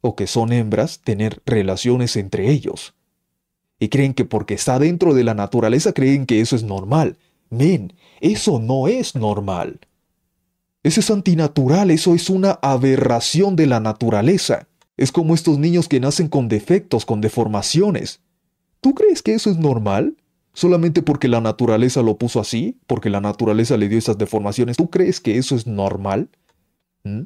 [0.00, 2.94] o que son hembras tener relaciones entre ellos.
[3.78, 7.18] Y creen que porque está dentro de la naturaleza creen que eso es normal.
[7.48, 9.80] Men, eso no es normal.
[10.82, 14.68] Eso es antinatural, eso es una aberración de la naturaleza.
[14.96, 18.20] Es como estos niños que nacen con defectos, con deformaciones.
[18.80, 20.16] ¿Tú crees que eso es normal?
[20.52, 24.76] Solamente porque la naturaleza lo puso así, porque la naturaleza le dio esas deformaciones.
[24.76, 26.30] ¿Tú crees que eso es normal?
[27.04, 27.22] ¿Mm?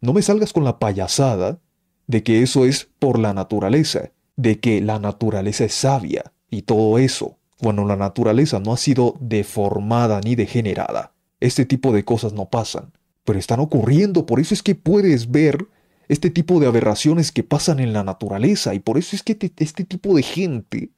[0.00, 1.60] No me salgas con la payasada
[2.08, 6.98] de que eso es por la naturaleza, de que la naturaleza es sabia y todo
[6.98, 11.12] eso, cuando la naturaleza no ha sido deformada ni degenerada.
[11.38, 12.92] Este tipo de cosas no pasan,
[13.24, 15.66] pero están ocurriendo, por eso es que puedes ver
[16.08, 19.84] este tipo de aberraciones que pasan en la naturaleza y por eso es que este
[19.84, 20.90] tipo de gente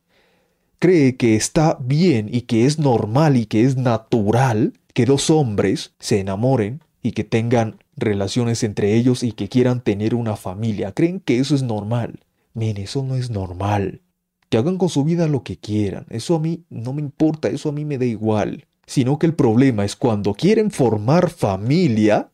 [0.78, 5.92] cree que está bien y que es normal y que es natural que dos hombres
[5.98, 10.92] se enamoren y que tengan relaciones entre ellos y que quieran tener una familia.
[10.92, 12.20] Creen que eso es normal.
[12.54, 14.02] Men, eso no es normal.
[14.48, 16.06] Que hagan con su vida lo que quieran.
[16.10, 18.66] Eso a mí no me importa, eso a mí me da igual.
[18.86, 22.30] Sino que el problema es cuando quieren formar familia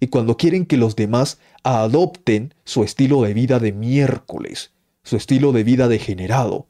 [0.00, 5.52] y cuando quieren que los demás adopten su estilo de vida de miércoles, su estilo
[5.52, 6.68] de vida degenerado.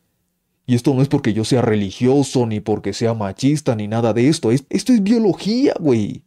[0.67, 4.29] Y esto no es porque yo sea religioso, ni porque sea machista, ni nada de
[4.29, 4.51] esto.
[4.51, 6.23] esto es biología, güey.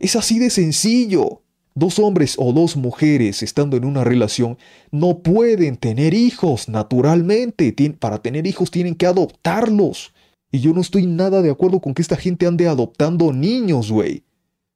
[0.00, 1.42] Es así de sencillo.
[1.74, 4.56] Dos hombres o dos mujeres estando en una relación
[4.90, 7.74] no pueden tener hijos naturalmente.
[7.98, 10.14] Para tener hijos tienen que adoptarlos.
[10.50, 14.24] Y yo no estoy nada de acuerdo con que esta gente ande adoptando niños, güey.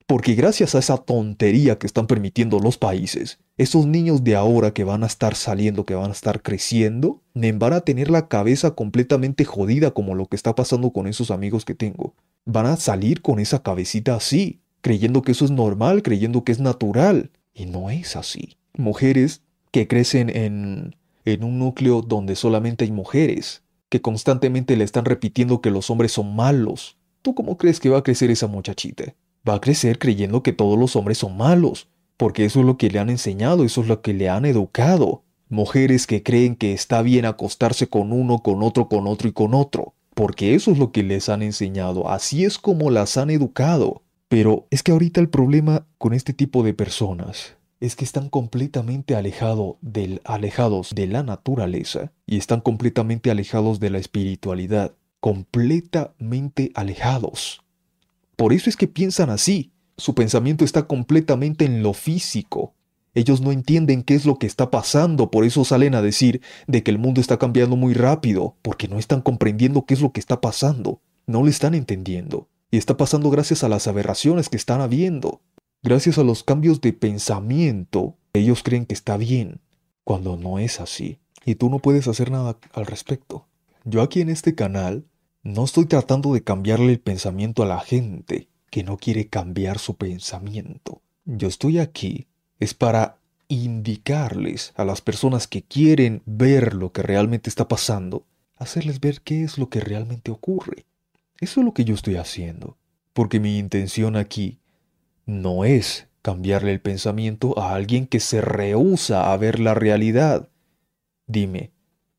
[0.06, 4.84] Porque gracias a esa tontería que están permitiendo los países, esos niños de ahora que
[4.84, 9.46] van a estar saliendo, que van a estar creciendo, van a tener la cabeza completamente
[9.46, 12.14] jodida como lo que está pasando con esos amigos que tengo.
[12.44, 16.60] Van a salir con esa cabecita así creyendo que eso es normal, creyendo que es
[16.60, 17.30] natural.
[17.54, 18.58] Y no es así.
[18.76, 20.94] Mujeres que crecen en,
[21.24, 26.12] en un núcleo donde solamente hay mujeres, que constantemente le están repitiendo que los hombres
[26.12, 26.98] son malos.
[27.22, 29.14] ¿Tú cómo crees que va a crecer esa muchachita?
[29.48, 32.90] Va a crecer creyendo que todos los hombres son malos, porque eso es lo que
[32.90, 35.22] le han enseñado, eso es lo que le han educado.
[35.48, 39.54] Mujeres que creen que está bien acostarse con uno, con otro, con otro y con
[39.54, 44.02] otro, porque eso es lo que les han enseñado, así es como las han educado.
[44.28, 49.14] Pero es que ahorita el problema con este tipo de personas es que están completamente
[49.14, 57.62] alejados de la naturaleza y están completamente alejados de la espiritualidad, completamente alejados.
[58.36, 59.72] Por eso es que piensan así.
[59.96, 62.74] Su pensamiento está completamente en lo físico.
[63.14, 66.82] Ellos no entienden qué es lo que está pasando, por eso salen a decir de
[66.82, 70.18] que el mundo está cambiando muy rápido, porque no están comprendiendo qué es lo que
[70.18, 71.00] está pasando.
[71.26, 72.48] No lo están entendiendo.
[72.74, 75.40] Y está pasando gracias a las aberraciones que están habiendo.
[75.84, 79.60] Gracias a los cambios de pensamiento, ellos creen que está bien,
[80.02, 81.20] cuando no es así.
[81.44, 83.46] Y tú no puedes hacer nada al respecto.
[83.84, 85.06] Yo aquí en este canal
[85.44, 89.94] no estoy tratando de cambiarle el pensamiento a la gente que no quiere cambiar su
[89.96, 91.00] pensamiento.
[91.26, 92.26] Yo estoy aquí
[92.58, 98.98] es para indicarles a las personas que quieren ver lo que realmente está pasando, hacerles
[98.98, 100.86] ver qué es lo que realmente ocurre.
[101.40, 102.76] Eso es lo que yo estoy haciendo,
[103.12, 104.60] porque mi intención aquí
[105.26, 110.48] no es cambiarle el pensamiento a alguien que se rehúsa a ver la realidad.
[111.26, 111.72] Dime,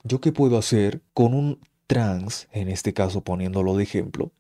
[0.04, 4.32] ¿yo qué puedo hacer con un trans, en este caso poniéndolo de ejemplo?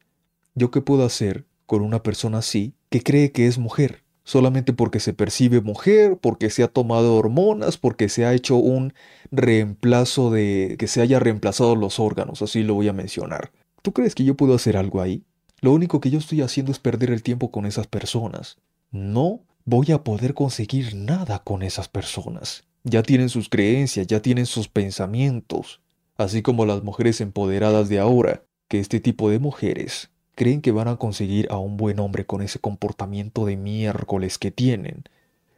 [0.55, 4.03] ¿Yo qué puedo hacer con una persona así que cree que es mujer?
[4.23, 8.93] Solamente porque se percibe mujer, porque se ha tomado hormonas, porque se ha hecho un
[9.31, 13.51] reemplazo de que se haya reemplazado los órganos, así lo voy a mencionar.
[13.85, 15.21] ¿Tú crees que yo puedo hacer algo ahí?
[15.61, 18.57] Lo único que yo estoy haciendo es perder el tiempo con esas personas.
[18.89, 22.63] No voy a poder conseguir nada con esas personas.
[22.83, 25.81] Ya tienen sus creencias, ya tienen sus pensamientos.
[26.17, 30.87] Así como las mujeres empoderadas de ahora, que este tipo de mujeres creen que van
[30.87, 35.03] a conseguir a un buen hombre con ese comportamiento de miércoles que tienen,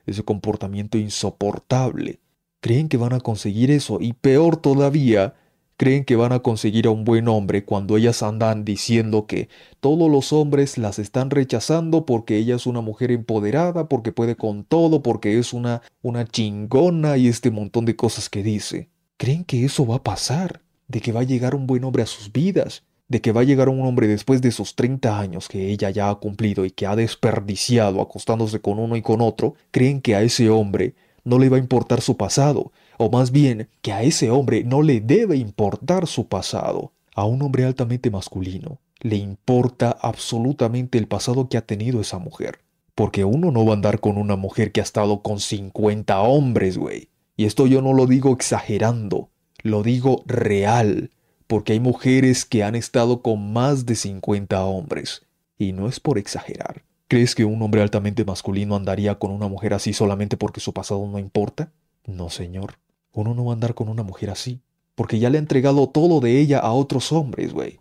[0.06, 2.20] ese comportamiento insoportable.
[2.60, 5.36] Creen que van a conseguir eso y peor todavía,
[5.78, 9.48] creen que van a conseguir a un buen hombre cuando ellas andan diciendo que
[9.80, 14.64] todos los hombres las están rechazando porque ella es una mujer empoderada, porque puede con
[14.64, 18.90] todo, porque es una, una chingona y este montón de cosas que dice.
[19.18, 22.08] Creen que eso va a pasar, de que va a llegar un buen hombre a
[22.08, 25.70] sus vidas, de que va a llegar un hombre después de esos 30 años que
[25.70, 30.02] ella ya ha cumplido y que ha desperdiciado acostándose con uno y con otro, creen
[30.02, 33.94] que a ese hombre no le va a importar su pasado, o más bien que
[33.94, 36.92] a ese hombre no le debe importar su pasado.
[37.16, 42.60] A un hombre altamente masculino le importa absolutamente el pasado que ha tenido esa mujer.
[42.96, 46.78] Porque uno no va a andar con una mujer que ha estado con 50 hombres,
[46.78, 47.10] güey.
[47.36, 49.30] Y esto yo no lo digo exagerando,
[49.62, 51.12] lo digo real,
[51.46, 55.24] porque hay mujeres que han estado con más de 50 hombres.
[55.60, 56.84] Y no es por exagerar.
[57.08, 61.08] ¿Crees que un hombre altamente masculino andaría con una mujer así solamente porque su pasado
[61.08, 61.72] no importa?
[62.06, 62.80] No, señor.
[63.18, 64.62] Uno no va a andar con una mujer así,
[64.94, 67.80] porque ya le ha entregado todo de ella a otros hombres, güey.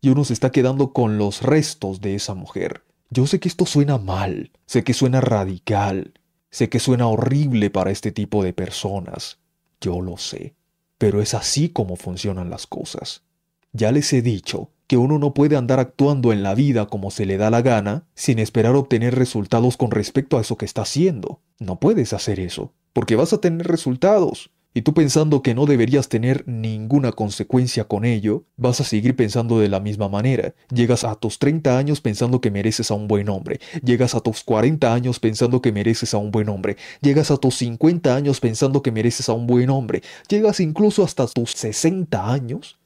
[0.00, 2.84] Y uno se está quedando con los restos de esa mujer.
[3.10, 6.12] Yo sé que esto suena mal, sé que suena radical,
[6.48, 9.40] sé que suena horrible para este tipo de personas.
[9.80, 10.54] Yo lo sé.
[10.96, 13.24] Pero es así como funcionan las cosas.
[13.72, 17.26] Ya les he dicho que uno no puede andar actuando en la vida como se
[17.26, 21.40] le da la gana sin esperar obtener resultados con respecto a eso que está haciendo.
[21.58, 24.50] No puedes hacer eso, porque vas a tener resultados.
[24.74, 29.58] Y tú pensando que no deberías tener ninguna consecuencia con ello, vas a seguir pensando
[29.58, 30.54] de la misma manera.
[30.74, 33.60] Llegas a tus 30 años pensando que mereces a un buen hombre.
[33.84, 36.78] Llegas a tus 40 años pensando que mereces a un buen hombre.
[37.02, 40.02] Llegas a tus 50 años pensando que mereces a un buen hombre.
[40.28, 42.78] Llegas incluso hasta tus 60 años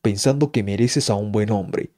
[0.00, 1.90] pensando que mereces a un buen hombre.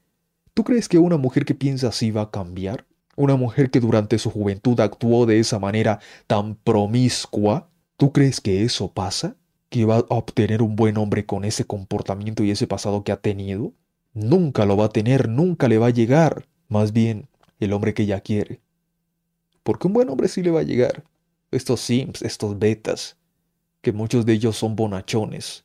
[0.54, 2.84] ¿Tú crees que una mujer que piensa así va a cambiar?
[3.16, 7.70] ¿Una mujer que durante su juventud actuó de esa manera tan promiscua?
[7.96, 9.36] ¿Tú crees que eso pasa?
[9.70, 13.20] ¿Que va a obtener un buen hombre con ese comportamiento y ese pasado que ha
[13.20, 13.72] tenido?
[14.12, 16.46] Nunca lo va a tener, nunca le va a llegar.
[16.68, 18.60] Más bien, el hombre que ella quiere.
[19.62, 21.04] Porque un buen hombre sí le va a llegar.
[21.50, 23.16] Estos sims, estos betas,
[23.80, 25.64] que muchos de ellos son bonachones,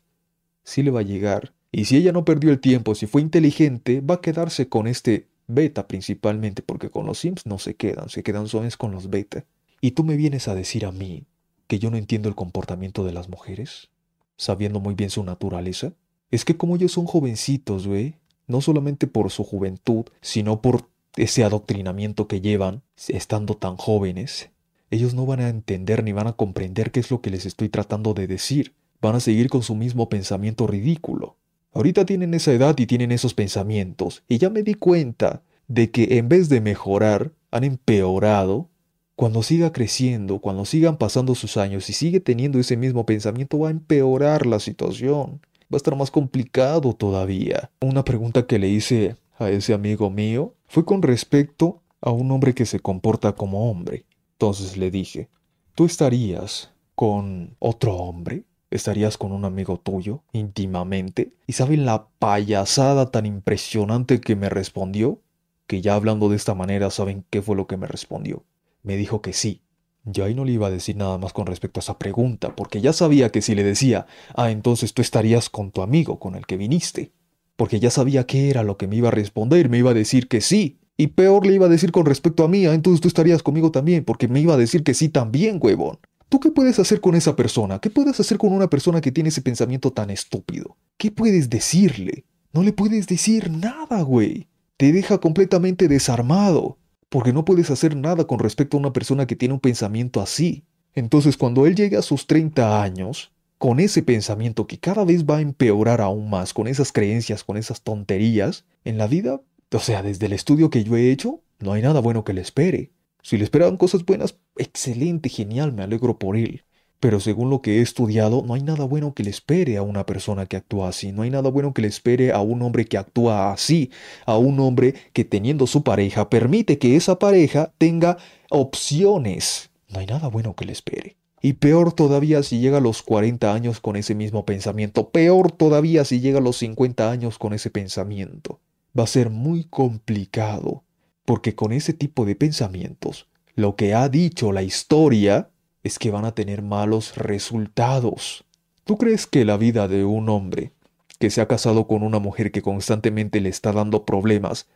[0.64, 1.54] sí le va a llegar.
[1.72, 5.28] Y si ella no perdió el tiempo, si fue inteligente, va a quedarse con este
[5.48, 9.46] beta principalmente, porque con los Sims no se quedan, se quedan soles con los beta.
[9.82, 11.26] Y tú me vienes a decir a mí
[11.68, 13.90] que yo no entiendo el comportamiento de las mujeres,
[14.38, 15.94] sabiendo muy bien su naturaleza.
[16.30, 18.16] Es que como ellos son jovencitos, güey,
[18.48, 24.50] no solamente por su juventud, sino por ese adoctrinamiento que llevan, estando tan jóvenes,
[24.92, 27.70] ellos no van a entender ni van a comprender qué es lo que les estoy
[27.70, 28.76] tratando de decir.
[29.02, 31.38] Van a seguir con su mismo pensamiento ridículo.
[31.74, 36.18] Ahorita tienen esa edad y tienen esos pensamientos, y ya me di cuenta de que
[36.18, 38.70] en vez de mejorar, han empeorado.
[39.16, 43.68] Cuando siga creciendo, cuando sigan pasando sus años y sigue teniendo ese mismo pensamiento, va
[43.68, 45.42] a empeorar la situación.
[45.64, 47.70] Va a estar más complicado todavía.
[47.82, 52.56] Una pregunta que le hice a ese amigo mío fue con respecto a un hombre
[52.56, 54.06] que se comporta como hombre.
[54.34, 55.30] Entonces le dije,
[55.76, 58.44] ¿tú estarías con otro hombre?
[58.72, 61.34] Estarías con un amigo tuyo íntimamente.
[61.46, 65.22] ¿Y saben la payasada tan impresionante que me respondió?
[65.68, 68.44] Que ya hablando de esta manera saben qué fue lo que me respondió.
[68.82, 69.62] Me dijo que sí.
[70.04, 72.82] Yo ahí no le iba a decir nada más con respecto a esa pregunta, porque
[72.82, 76.48] ya sabía que si le decía, ah, entonces tú estarías con tu amigo con el
[76.48, 77.12] que viniste.
[77.56, 80.28] Porque ya sabía qué era lo que me iba a responder, me iba a decir
[80.28, 80.80] que sí.
[80.98, 83.72] Y peor le iba a decir con respecto a mí, ah, entonces tú estarías conmigo
[83.72, 86.00] también, porque me iba a decir que sí también, huevón.
[86.32, 87.80] ¿Tú qué puedes hacer con esa persona?
[87.80, 90.78] ¿Qué puedes hacer con una persona que tiene ese pensamiento tan estúpido?
[90.96, 92.24] ¿Qué puedes decirle?
[92.54, 94.48] No le puedes decir nada, güey.
[94.78, 96.78] Te deja completamente desarmado,
[97.10, 100.64] porque no puedes hacer nada con respecto a una persona que tiene un pensamiento así.
[100.96, 105.40] Entonces, cuando él llegue a sus 30 años, con ese pensamiento que cada vez va
[105.40, 110.02] a empeorar aún más, con esas creencias, con esas tonterías, en la vida, o sea,
[110.02, 112.94] desde el estudio que yo he hecho, no hay nada bueno que le espere.
[113.24, 116.64] Si le esperaban cosas buenas, excelente, genial, me alegro por él.
[117.00, 120.06] Pero según lo que he estudiado, no hay nada bueno que le espere a una
[120.06, 122.98] persona que actúa así, no hay nada bueno que le espere a un hombre que
[122.98, 123.90] actúa así,
[124.28, 128.18] a un hombre que teniendo su pareja permite que esa pareja tenga
[128.52, 129.72] opciones.
[129.90, 131.18] No hay nada bueno que le espere.
[131.42, 136.06] Y peor todavía si llega a los 40 años con ese mismo pensamiento, peor todavía
[136.06, 138.60] si llega a los 50 años con ese pensamiento.
[138.98, 140.84] Va a ser muy complicado
[141.32, 145.50] porque con ese tipo de pensamientos, lo que ha dicho la historia
[145.82, 148.44] es que van a tener malos resultados.
[148.84, 150.74] ¿Tú crees que la vida de un hombre
[151.20, 154.68] que se ha casado con una mujer que constantemente le está dando problemas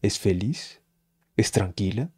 [0.00, 0.80] es feliz?
[1.36, 2.12] ¿Es tranquila?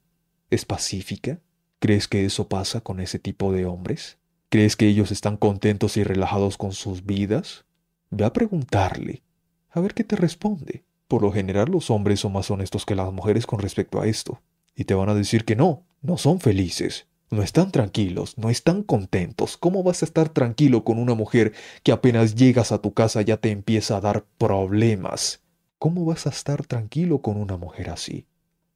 [0.51, 1.41] ¿Es pacífica?
[1.79, 4.19] ¿Crees que eso pasa con ese tipo de hombres?
[4.51, 7.65] ¿Crees que ellos están contentos y relajados con sus vidas?
[8.11, 9.23] Ve a preguntarle,
[9.71, 10.85] a ver qué te responde.
[11.09, 14.41] Por lo general los hombres son más honestos que las mujeres con respecto a esto,
[14.77, 18.83] y te van a decir que no, no son felices, no están tranquilos, no están
[18.83, 19.57] contentos.
[19.57, 21.53] ¿Cómo vas a estar tranquilo con una mujer
[21.83, 25.43] que apenas llegas a tu casa ya te empieza a dar problemas?
[25.79, 28.27] ¿Cómo vas a estar tranquilo con una mujer así?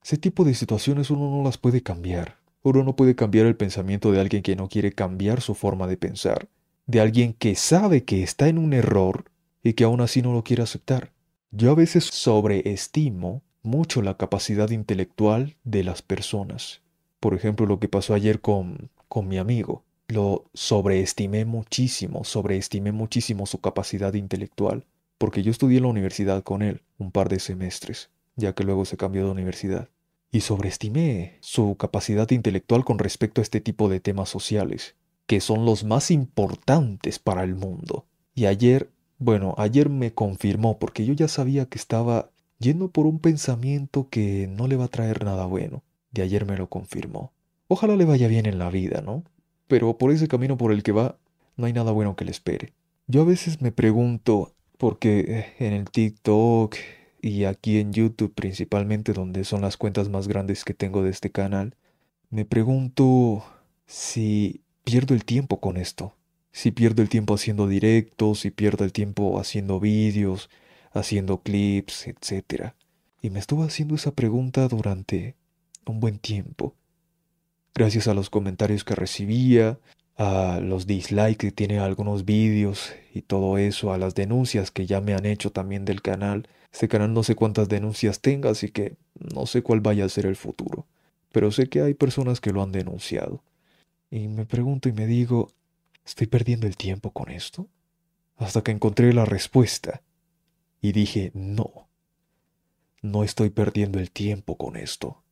[0.05, 2.39] Ese tipo de situaciones uno no las puede cambiar.
[2.63, 5.97] Uno no puede cambiar el pensamiento de alguien que no quiere cambiar su forma de
[5.97, 6.49] pensar,
[6.87, 9.25] de alguien que sabe que está en un error
[9.63, 11.12] y que aún así no lo quiere aceptar.
[11.55, 16.81] Yo a veces sobreestimo mucho la capacidad intelectual de las personas.
[17.21, 19.85] Por ejemplo, lo que pasó ayer con, con mi amigo.
[20.09, 24.87] Lo sobreestimé muchísimo, sobreestimé muchísimo su capacidad intelectual,
[25.19, 28.87] porque yo estudié en la universidad con él un par de semestres, ya que luego
[28.87, 29.91] se cambió de universidad.
[30.31, 34.97] Y sobreestimé su capacidad intelectual con respecto a este tipo de temas sociales,
[35.27, 38.07] que son los más importantes para el mundo.
[38.35, 38.89] Y ayer
[39.23, 44.49] bueno, ayer me confirmó porque yo ya sabía que estaba yendo por un pensamiento que
[44.49, 45.83] no le va a traer nada bueno.
[46.11, 47.33] De ayer me lo confirmó.
[47.69, 49.23] Ojalá le vaya bien en la vida, ¿no?
[49.69, 51.17] Pero por ese camino por el que va,
[51.57, 52.73] no hay nada bueno que le espere.
[53.07, 56.75] Yo a veces me pregunto, porque eh, en el TikTok
[57.21, 61.31] y aquí en YouTube principalmente, donde son las cuentas más grandes que tengo de este
[61.31, 61.77] canal,
[62.31, 63.45] me pregunto
[63.87, 66.13] si pierdo el tiempo con esto
[66.53, 70.51] si pierdo el tiempo haciendo directos, si pierdo el tiempo haciendo vídeos,
[70.93, 72.73] haciendo clips, etc.
[73.23, 75.35] Y me estuve haciendo esa pregunta durante
[75.87, 76.75] un buen tiempo.
[77.75, 79.79] Gracias a los comentarios que recibía,
[80.17, 85.01] a los dislikes que tiene algunos vídeos y todo eso, a las denuncias que ya
[85.01, 86.49] me han hecho también del canal.
[86.71, 88.97] Este canal no sé cuántas denuncias tenga, así que
[89.35, 90.87] no sé cuál vaya a ser el futuro.
[91.33, 93.43] Pero sé que hay personas que lo han denunciado.
[94.11, 95.51] Y me pregunto y me digo,
[96.05, 97.69] ¿Estoy perdiendo el tiempo con esto?
[98.37, 100.03] Hasta que encontré la respuesta
[100.81, 101.89] y dije, no,
[103.03, 105.23] no estoy perdiendo el tiempo con esto.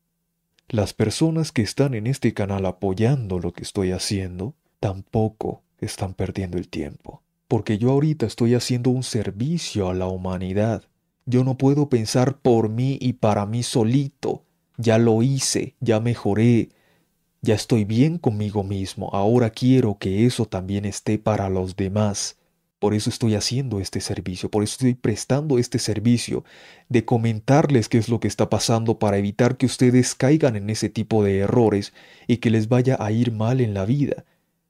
[0.69, 6.59] Las personas que están en este canal apoyando lo que estoy haciendo tampoco están perdiendo
[6.59, 10.85] el tiempo, porque yo ahorita estoy haciendo un servicio a la humanidad.
[11.27, 14.45] Yo no puedo pensar por mí y para mí solito.
[14.77, 16.71] Ya lo hice, ya mejoré,
[17.43, 22.37] ya estoy bien conmigo mismo, ahora quiero que eso también esté para los demás.
[22.79, 26.45] Por eso estoy haciendo este servicio, por eso estoy prestando este servicio
[26.89, 30.89] de comentarles qué es lo que está pasando para evitar que ustedes caigan en ese
[30.89, 31.93] tipo de errores
[32.27, 34.25] y que les vaya a ir mal en la vida,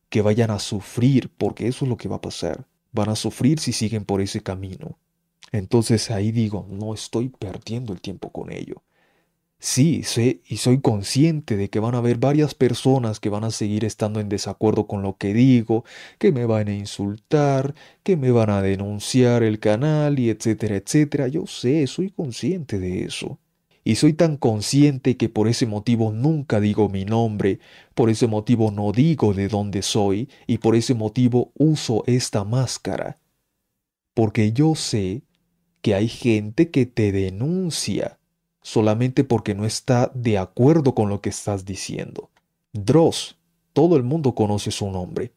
[0.08, 2.66] que vayan a sufrir, porque eso es lo que va a pasar.
[2.92, 4.98] Van a sufrir si siguen por ese camino.
[5.52, 8.82] Entonces ahí digo, no estoy perdiendo el tiempo con ello.
[9.62, 13.50] Sí, sé y soy consciente de que van a haber varias personas que van a
[13.50, 15.84] seguir estando en desacuerdo con lo que digo,
[16.18, 21.28] que me van a insultar, que me van a denunciar el canal y etcétera, etcétera.
[21.28, 23.38] Yo sé, soy consciente de eso.
[23.84, 27.61] Y soy tan consciente que por ese motivo nunca digo mi nombre,
[27.94, 33.18] por ese motivo no digo de dónde soy y por ese motivo uso esta máscara.
[34.14, 35.22] Porque yo sé
[35.82, 38.19] que hay gente que te denuncia
[38.62, 42.30] solamente porque no está de acuerdo con lo que estás diciendo.
[42.72, 43.36] Dross,
[43.72, 45.32] todo el mundo conoce su nombre.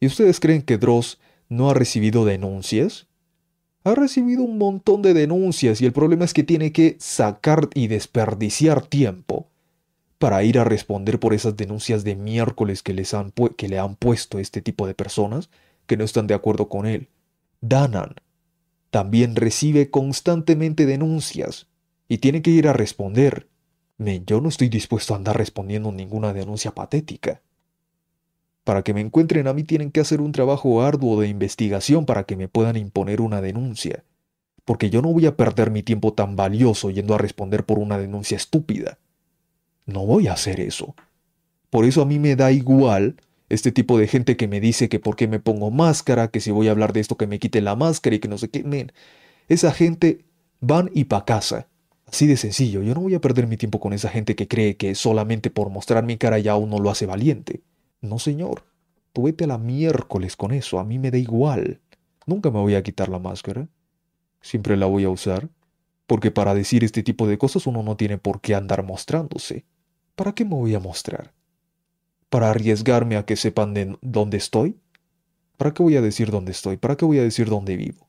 [0.00, 1.18] ¿Y ustedes creen que Dross
[1.48, 3.06] no ha recibido denuncias?
[3.84, 7.88] Ha recibido un montón de denuncias y el problema es que tiene que sacar y
[7.88, 9.48] desperdiciar tiempo
[10.18, 13.96] para ir a responder por esas denuncias de miércoles que, les han que le han
[13.96, 15.50] puesto este tipo de personas
[15.86, 17.08] que no están de acuerdo con él.
[17.60, 18.14] Danan
[18.90, 21.66] también recibe constantemente denuncias
[22.08, 23.48] y tiene que ir a responder.
[24.26, 27.42] yo no estoy dispuesto a andar respondiendo ninguna denuncia patética.
[28.64, 32.24] Para que me encuentren a mí tienen que hacer un trabajo arduo de investigación para
[32.24, 34.04] que me puedan imponer una denuncia.
[34.64, 37.98] Porque yo no voy a perder mi tiempo tan valioso yendo a responder por una
[37.98, 38.98] denuncia estúpida.
[39.84, 40.94] No voy a hacer eso.
[41.68, 43.16] Por eso a mí me da igual
[43.50, 46.50] este tipo de gente que me dice que por qué me pongo máscara, que si
[46.50, 48.64] voy a hablar de esto que me quite la máscara y que no sé qué.
[49.48, 50.24] Esa gente
[50.60, 51.68] van y pa' casa.
[52.14, 54.76] Así de sencillo, yo no voy a perder mi tiempo con esa gente que cree
[54.76, 57.64] que solamente por mostrar mi cara ya uno lo hace valiente.
[58.00, 58.62] No, señor.
[59.12, 61.80] Tú vete a la miércoles con eso, a mí me da igual.
[62.24, 63.66] Nunca me voy a quitar la máscara.
[64.40, 65.48] Siempre la voy a usar.
[66.06, 69.64] Porque para decir este tipo de cosas uno no tiene por qué andar mostrándose.
[70.14, 71.32] ¿Para qué me voy a mostrar?
[72.30, 74.78] ¿Para arriesgarme a que sepan de dónde estoy?
[75.56, 76.76] ¿Para qué voy a decir dónde estoy?
[76.76, 78.06] ¿Para qué voy a decir dónde vivo?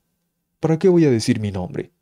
[0.59, 1.94] ¿Para qué voy a decir mi nombre?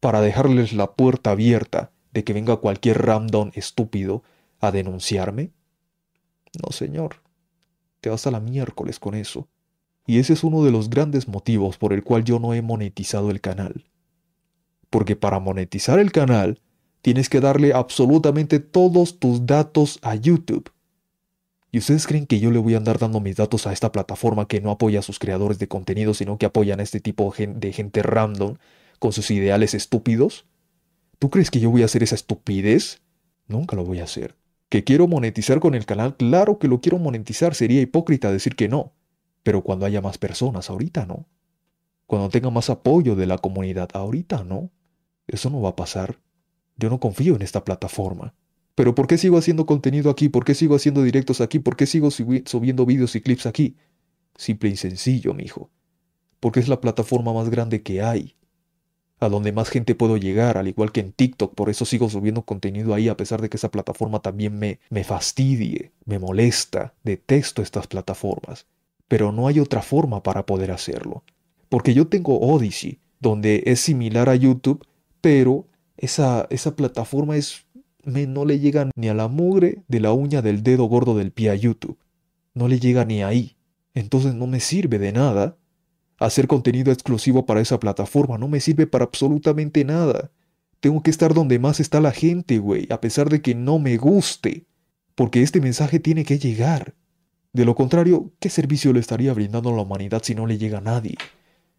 [0.00, 4.22] Para dejarles la puerta abierta de que venga cualquier random estúpido
[4.58, 5.52] a denunciarme?
[6.62, 7.16] No, señor.
[8.00, 9.48] Te vas a la miércoles con eso.
[10.06, 13.30] Y ese es uno de los grandes motivos por el cual yo no he monetizado
[13.30, 13.84] el canal.
[14.88, 16.60] Porque para monetizar el canal,
[17.02, 20.72] tienes que darle absolutamente todos tus datos a YouTube.
[21.70, 24.48] ¿Y ustedes creen que yo le voy a andar dando mis datos a esta plataforma
[24.48, 27.72] que no apoya a sus creadores de contenido, sino que apoyan a este tipo de
[27.72, 28.56] gente random
[29.00, 30.46] con sus ideales estúpidos?
[31.18, 33.02] ¿Tú crees que yo voy a hacer esa estupidez?
[33.48, 34.36] Nunca lo voy a hacer.
[34.68, 36.16] ¿Que quiero monetizar con el canal?
[36.16, 38.92] Claro que lo quiero monetizar, sería hipócrita decir que no.
[39.42, 41.26] Pero cuando haya más personas, ahorita no.
[42.06, 43.88] cuando tenga más apoyo de la comunidad.
[43.94, 44.70] Ahorita no.
[45.26, 46.20] Eso no va a pasar.
[46.76, 48.34] Yo no confío en esta plataforma.
[48.74, 50.28] Pero ¿por qué sigo haciendo contenido aquí?
[50.28, 51.58] ¿Por qué sigo haciendo directos aquí?
[51.58, 53.76] ¿Por qué sigo subiendo vídeos y clips aquí?
[54.36, 55.70] Simple y sencillo, mijo.
[56.38, 58.36] Porque es la plataforma más grande que hay.
[59.20, 61.54] A donde más gente puedo llegar, al igual que en TikTok.
[61.54, 65.04] Por eso sigo subiendo contenido ahí, a pesar de que esa plataforma también me, me
[65.04, 66.94] fastidie, me molesta.
[67.04, 68.66] Detesto estas plataformas.
[69.08, 71.22] Pero no hay otra forma para poder hacerlo.
[71.68, 74.86] Porque yo tengo Odyssey, donde es similar a YouTube,
[75.20, 75.66] pero
[75.96, 77.66] esa, esa plataforma es
[78.04, 81.50] no le llega ni a la mugre de la uña del dedo gordo del pie
[81.50, 81.98] a YouTube.
[82.54, 83.56] No le llega ni ahí.
[83.94, 85.56] Entonces no me sirve de nada.
[86.20, 90.30] Hacer contenido exclusivo para esa plataforma no me sirve para absolutamente nada.
[90.78, 93.96] Tengo que estar donde más está la gente, güey, a pesar de que no me
[93.96, 94.66] guste.
[95.14, 96.94] Porque este mensaje tiene que llegar.
[97.54, 100.78] De lo contrario, ¿qué servicio le estaría brindando a la humanidad si no le llega
[100.78, 101.16] a nadie?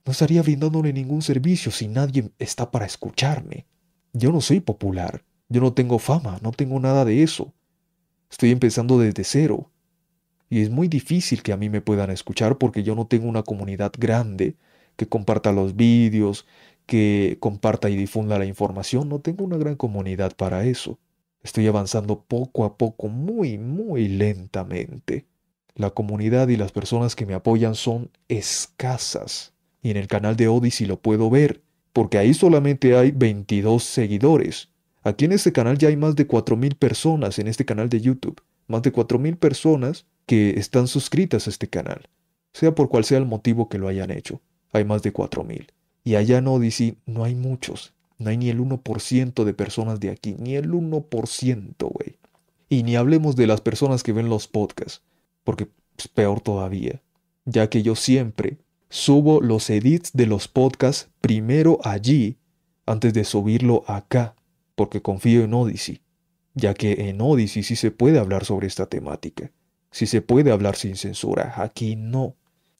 [0.06, 3.68] No estaría brindándole ningún servicio si nadie está para escucharme.
[4.12, 5.24] Yo no soy popular.
[5.50, 7.54] Yo no tengo fama, no tengo nada de eso.
[8.30, 9.71] Estoy empezando desde cero.
[10.52, 13.42] Y es muy difícil que a mí me puedan escuchar porque yo no tengo una
[13.42, 14.58] comunidad grande
[14.98, 16.46] que comparta los vídeos,
[16.86, 19.08] que comparta y difunda la información.
[19.08, 21.00] No tengo una gran comunidad para eso.
[21.42, 25.26] Estoy avanzando poco a poco, muy, muy lentamente.
[25.74, 29.54] La comunidad y las personas que me apoyan son escasas.
[29.82, 31.62] Y en el canal de Odyssey lo puedo ver,
[31.94, 34.68] porque ahí solamente hay 22 seguidores.
[35.02, 38.42] Aquí en este canal ya hay más de 4.000 personas en este canal de YouTube.
[38.68, 42.10] Más de 4.000 personas que están suscritas a este canal.
[42.54, 44.42] Sea por cual sea el motivo que lo hayan hecho.
[44.74, 45.68] Hay más de 4.000.
[46.04, 47.94] Y allá en Odyssey no hay muchos.
[48.18, 50.36] No hay ni el 1% de personas de aquí.
[50.38, 52.18] Ni el 1%, güey.
[52.70, 55.02] Y ni hablemos de las personas que ven los podcasts.
[55.44, 55.68] Porque
[55.98, 57.02] es peor todavía.
[57.46, 58.58] Ya que yo siempre
[58.90, 62.38] subo los edits de los podcasts primero allí
[62.86, 64.36] antes de subirlo acá
[64.76, 66.02] porque confío en Odyssey,
[66.54, 69.52] ya que en Odyssey sí se puede hablar sobre esta temática,
[69.92, 72.36] sí se puede hablar sin censura, aquí no.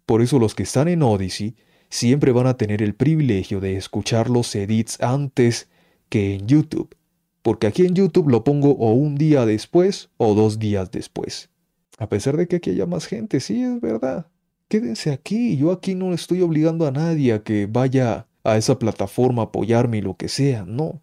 [0.06, 1.56] Por eso los que están en Odyssey
[1.90, 5.70] siempre van a tener el privilegio de escuchar los edits antes
[6.10, 6.96] que en YouTube,
[7.42, 11.50] porque aquí en YouTube lo pongo o un día después o dos días después.
[11.98, 14.28] A pesar de que aquí haya más gente, sí es verdad.
[14.68, 19.44] Quédense aquí, yo aquí no estoy obligando a nadie a que vaya a esa plataforma
[19.44, 21.02] a apoyarme y lo que sea, no.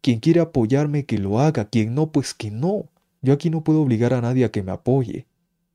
[0.00, 1.66] Quien quiere apoyarme, que lo haga.
[1.66, 2.88] Quien no, pues que no.
[3.20, 5.26] Yo aquí no puedo obligar a nadie a que me apoye.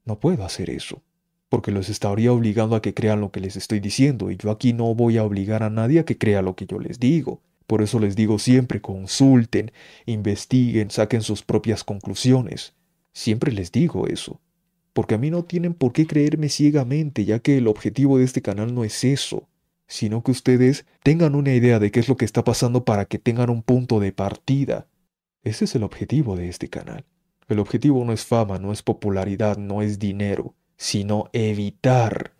[0.05, 1.01] No puedo hacer eso.
[1.49, 4.31] Porque los estaría obligando a que crean lo que les estoy diciendo.
[4.31, 6.79] Y yo aquí no voy a obligar a nadie a que crea lo que yo
[6.79, 7.41] les digo.
[7.67, 9.71] Por eso les digo siempre, consulten,
[10.05, 12.73] investiguen, saquen sus propias conclusiones.
[13.13, 14.41] Siempre les digo eso.
[14.93, 18.41] Porque a mí no tienen por qué creerme ciegamente, ya que el objetivo de este
[18.41, 19.47] canal no es eso
[19.87, 23.19] sino que ustedes tengan una idea de qué es lo que está pasando para que
[23.19, 24.87] tengan un punto de partida.
[25.43, 27.05] Ese es el objetivo de este canal.
[27.47, 32.33] El objetivo no es fama, no es popularidad, no es dinero, sino evitar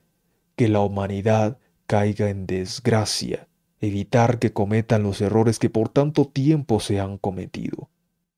[0.55, 3.47] que la humanidad caiga en desgracia,
[3.81, 7.89] evitar que cometan los errores que por tanto tiempo se han cometido.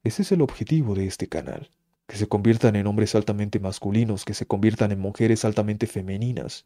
[0.03, 1.69] Ese es el objetivo de este canal,
[2.07, 6.65] que se conviertan en hombres altamente masculinos, que se conviertan en mujeres altamente femeninas,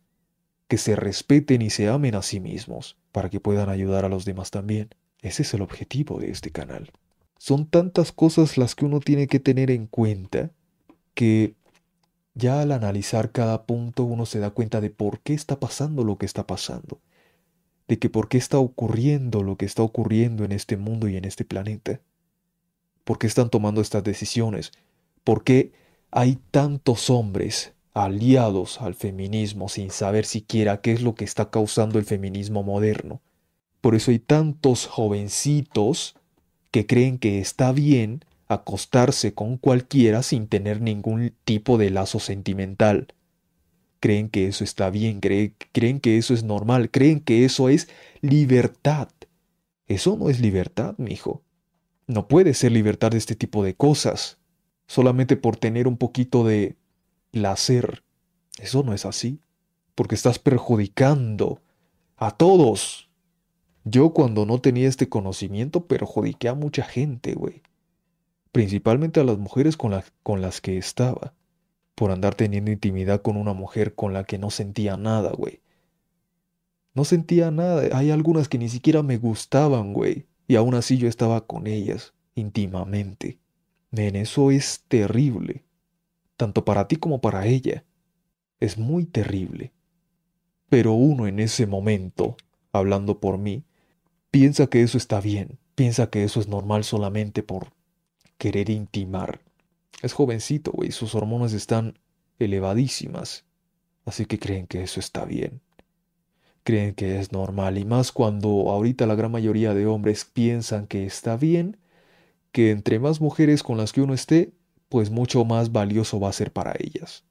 [0.67, 4.25] que se respeten y se amen a sí mismos, para que puedan ayudar a los
[4.25, 4.89] demás también.
[5.21, 6.91] Ese es el objetivo de este canal.
[7.39, 10.51] Son tantas cosas las que uno tiene que tener en cuenta
[11.13, 11.55] que
[12.33, 16.17] ya al analizar cada punto uno se da cuenta de por qué está pasando lo
[16.17, 16.99] que está pasando,
[17.87, 21.23] de que por qué está ocurriendo lo que está ocurriendo en este mundo y en
[21.23, 22.01] este planeta,
[23.05, 24.73] por qué están tomando estas decisiones,
[25.23, 25.71] por qué
[26.11, 31.99] hay tantos hombres aliados al feminismo sin saber siquiera qué es lo que está causando
[31.99, 33.21] el feminismo moderno.
[33.79, 36.15] Por eso hay tantos jovencitos
[36.71, 43.13] que creen que está bien acostarse con cualquiera sin tener ningún tipo de lazo sentimental.
[43.99, 47.89] Creen que eso está bien, creen, que eso es normal, creen que eso es
[48.21, 49.09] libertad.
[49.87, 51.43] Eso no es libertad, mijo.
[52.07, 54.39] No puede ser libertad de este tipo de cosas,
[54.87, 56.75] solamente por tener un poquito de
[57.31, 58.03] placer.
[58.57, 59.39] Eso no es así,
[59.95, 61.61] porque estás perjudicando
[62.15, 63.08] a todos.
[63.83, 67.61] Yo cuando no tenía este conocimiento perjudiqué a mucha gente, güey.
[68.51, 71.33] Principalmente a las mujeres con, con las que estaba.
[71.95, 75.61] Por andar teniendo intimidad con una mujer con la que no sentía nada, güey.
[76.93, 77.97] No sentía nada.
[77.97, 80.27] Hay algunas que ni siquiera me gustaban, güey.
[80.47, 83.39] Y aún así yo estaba con ellas, íntimamente.
[83.91, 85.63] Men, eso es terrible
[86.39, 87.83] tanto para ti como para ella.
[88.61, 89.73] Es muy terrible.
[90.69, 92.37] Pero uno en ese momento
[92.71, 93.65] hablando por mí,
[94.31, 97.73] piensa que eso está bien, piensa que eso es normal solamente por
[98.37, 99.41] querer intimar.
[100.01, 101.99] Es jovencito, güey, sus hormonas están
[102.39, 103.45] elevadísimas,
[104.05, 105.61] así que creen que eso está bien.
[106.63, 111.05] Creen que es normal y más cuando ahorita la gran mayoría de hombres piensan que
[111.05, 111.77] está bien,
[112.51, 114.51] que entre más mujeres con las que uno esté,
[114.89, 117.23] pues mucho más valioso va a ser para ellas.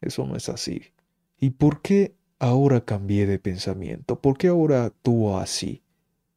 [0.00, 0.82] Eso no es así.
[1.38, 4.20] ¿Y por qué ahora cambié de pensamiento?
[4.20, 5.82] ¿Por qué ahora actúo así?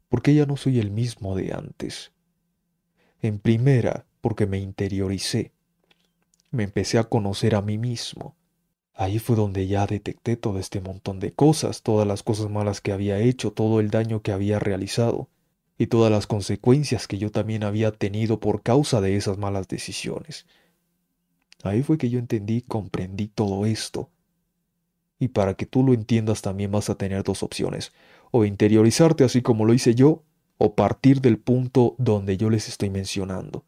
[0.10, 2.12] ¿Por qué ya no soy el mismo de antes?
[3.22, 5.52] En primera, porque me interioricé.
[6.52, 8.36] Me empecé a conocer a mí mismo.
[8.96, 12.92] Ahí fue donde ya detecté todo este montón de cosas, todas las cosas malas que
[12.92, 15.30] había hecho, todo el daño que había realizado
[15.78, 20.46] y todas las consecuencias que yo también había tenido por causa de esas malas decisiones.
[21.64, 24.10] Ahí fue que yo entendí, comprendí todo esto.
[25.20, 27.94] Y para que tú lo entiendas también vas a tener dos opciones,
[28.32, 30.24] o interiorizarte así como lo hice yo,
[30.58, 33.66] o partir del punto donde yo les estoy mencionando,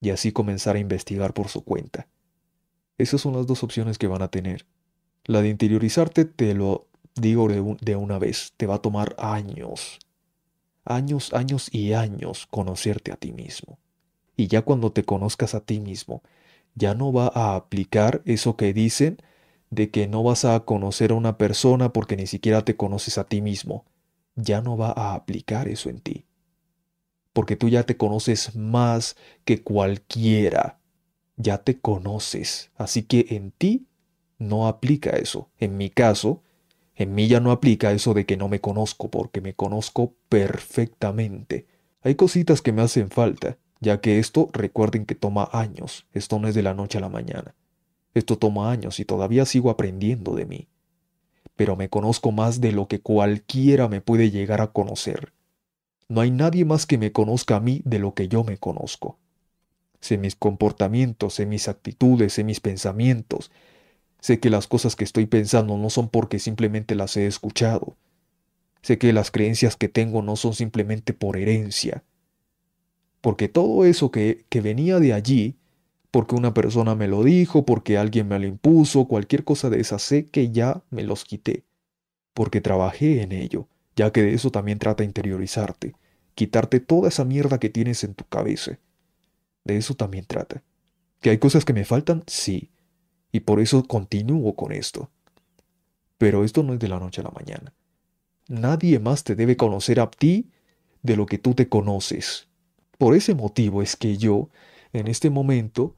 [0.00, 2.08] y así comenzar a investigar por su cuenta.
[2.98, 4.66] Esas son las dos opciones que van a tener.
[5.24, 9.98] La de interiorizarte, te lo digo de, una vez, te va a tomar años
[10.86, 13.78] años, años y años conocerte a ti mismo.
[14.36, 16.22] Y ya cuando te conozcas a ti mismo,
[16.74, 19.18] ya no va a aplicar eso que dicen
[19.70, 23.24] de que no vas a conocer a una persona porque ni siquiera te conoces a
[23.24, 23.84] ti mismo.
[24.34, 26.26] Ya no va a aplicar eso en ti.
[27.32, 30.78] Porque tú ya te conoces más que cualquiera.
[31.36, 32.70] Ya te conoces.
[32.76, 33.86] Así que en ti
[34.38, 35.50] no aplica eso.
[35.58, 36.42] En mi caso,
[36.94, 41.66] en mí ya no aplica eso de que no me conozco porque me conozco perfectamente.
[42.02, 46.48] Hay cositas que me hacen falta, ya que esto recuerden que toma años, esto no
[46.48, 47.54] es de la noche a la mañana.
[48.16, 50.68] Esto toma años y todavía sigo aprendiendo de mí.
[51.54, 55.34] Pero me conozco más de lo que cualquiera me puede llegar a conocer.
[56.08, 59.18] No hay nadie más que me conozca a mí de lo que yo me conozco.
[60.00, 63.50] Sé mis comportamientos, sé mis actitudes, sé mis pensamientos,
[64.20, 67.96] Sé que las cosas que estoy pensando no son porque simplemente las he escuchado.
[68.82, 72.02] Sé que las creencias que tengo no son simplemente por herencia.
[73.20, 75.56] Porque todo eso que, que venía de allí,
[76.16, 79.98] porque una persona me lo dijo, porque alguien me lo impuso, cualquier cosa de esa,
[79.98, 81.64] sé que ya me los quité.
[82.32, 85.94] Porque trabajé en ello, ya que de eso también trata interiorizarte,
[86.34, 88.78] quitarte toda esa mierda que tienes en tu cabeza.
[89.64, 90.62] De eso también trata.
[91.20, 92.22] ¿Que hay cosas que me faltan?
[92.26, 92.70] Sí
[93.36, 95.10] y por eso continúo con esto.
[96.16, 97.74] Pero esto no es de la noche a la mañana.
[98.48, 100.48] Nadie más te debe conocer a ti
[101.02, 102.48] de lo que tú te conoces.
[102.96, 104.48] Por ese motivo es que yo,
[104.94, 105.94] en este momento,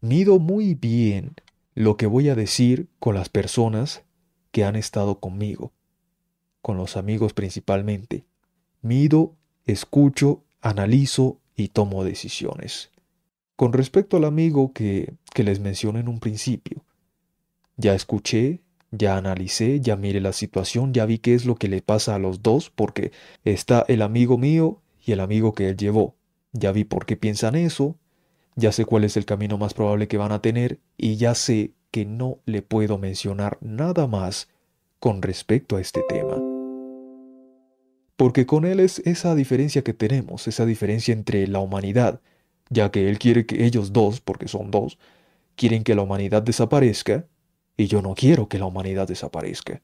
[0.00, 1.34] mido muy bien
[1.74, 4.02] lo que voy a decir con las personas
[4.50, 5.72] que han estado conmigo,
[6.62, 8.24] con los amigos principalmente.
[8.82, 12.90] Mido, escucho, analizo y tomo decisiones.
[13.56, 16.84] Con respecto al amigo que, que les mencioné en un principio,
[17.76, 21.82] ya escuché, ya analicé, ya miré la situación, ya vi qué es lo que le
[21.82, 23.12] pasa a los dos, porque
[23.44, 26.16] está el amigo mío y el amigo que él llevó.
[26.52, 27.96] Ya vi por qué piensan eso,
[28.58, 31.72] ya sé cuál es el camino más probable que van a tener y ya sé
[31.90, 34.48] que no le puedo mencionar nada más
[34.98, 36.36] con respecto a este tema.
[38.16, 42.20] Porque con él es esa diferencia que tenemos, esa diferencia entre la humanidad
[42.70, 44.98] ya que él quiere que ellos dos, porque son dos,
[45.56, 47.26] quieren que la humanidad desaparezca,
[47.76, 49.82] y yo no quiero que la humanidad desaparezca.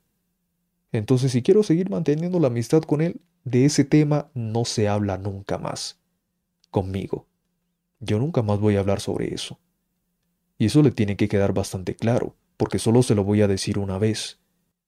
[0.92, 5.18] Entonces, si quiero seguir manteniendo la amistad con él, de ese tema no se habla
[5.18, 5.98] nunca más.
[6.70, 7.26] Conmigo.
[8.00, 9.58] Yo nunca más voy a hablar sobre eso.
[10.58, 13.78] Y eso le tiene que quedar bastante claro, porque solo se lo voy a decir
[13.78, 14.40] una vez.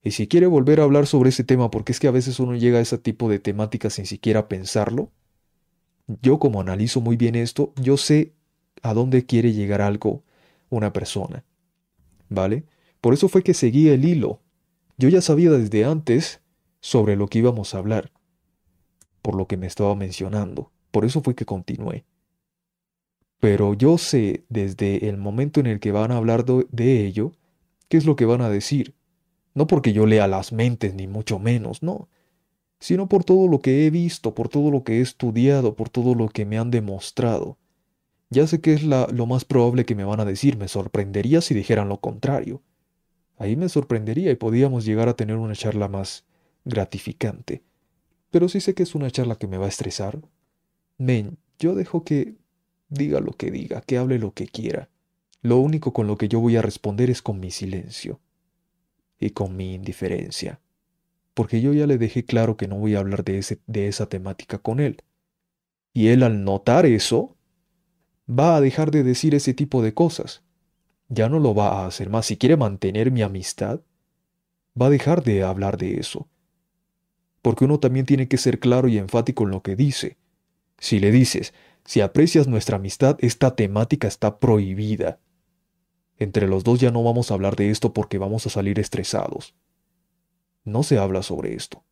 [0.02, 2.54] Y si quiere volver a hablar sobre ese tema, porque es que a veces uno
[2.54, 5.10] llega a ese tipo de temáticas sin siquiera pensarlo,
[6.22, 8.32] yo como analizo muy bien esto, yo sé
[8.82, 10.22] a dónde quiere llegar algo
[10.70, 11.44] una persona.
[12.28, 12.64] ¿Vale?
[13.00, 14.40] Por eso fue que seguí el hilo.
[14.96, 16.40] Yo ya sabía desde antes
[16.80, 18.12] sobre lo que íbamos a hablar,
[19.22, 20.70] por lo que me estaba mencionando.
[20.90, 22.04] Por eso fue que continué.
[23.46, 27.30] Pero yo sé desde el momento en el que van a hablar de ello,
[27.88, 28.96] qué es lo que van a decir.
[29.54, 32.08] No porque yo lea las mentes, ni mucho menos, no
[32.78, 36.14] sino por todo lo que he visto, por todo lo que he estudiado, por todo
[36.14, 37.56] lo que me han demostrado.
[38.28, 41.40] Ya sé que es la, lo más probable que me van a decir, me sorprendería
[41.40, 42.62] si dijeran lo contrario.
[43.38, 46.24] Ahí me sorprendería y podíamos llegar a tener una charla más
[46.64, 47.62] gratificante.
[48.30, 50.20] Pero si sé que es una charla que me va a estresar.
[50.98, 52.34] Men, yo dejo que
[52.88, 54.88] diga lo que diga, que hable lo que quiera.
[55.42, 58.20] Lo único con lo que yo voy a responder es con mi silencio
[59.18, 60.60] y con mi indiferencia.
[61.34, 64.08] porque yo ya le dejé claro que no voy a hablar de, ese, de esa
[64.08, 65.02] temática con él.
[65.92, 67.36] Y él al notar eso,
[68.28, 70.42] va a dejar de decir ese tipo de cosas.
[71.10, 72.24] Ya no lo va a hacer más.
[72.24, 73.80] Si quiere mantener mi amistad,
[74.80, 76.26] va a dejar de hablar de eso.
[77.42, 80.16] Porque uno también tiene que ser claro y enfático en lo que dice.
[80.78, 81.52] Si le dices,
[81.86, 85.20] si aprecias nuestra amistad, esta temática está prohibida.
[86.18, 89.54] Entre los dos ya no vamos a hablar de esto porque vamos a salir estresados
[90.66, 91.84] no se habla sobre esto.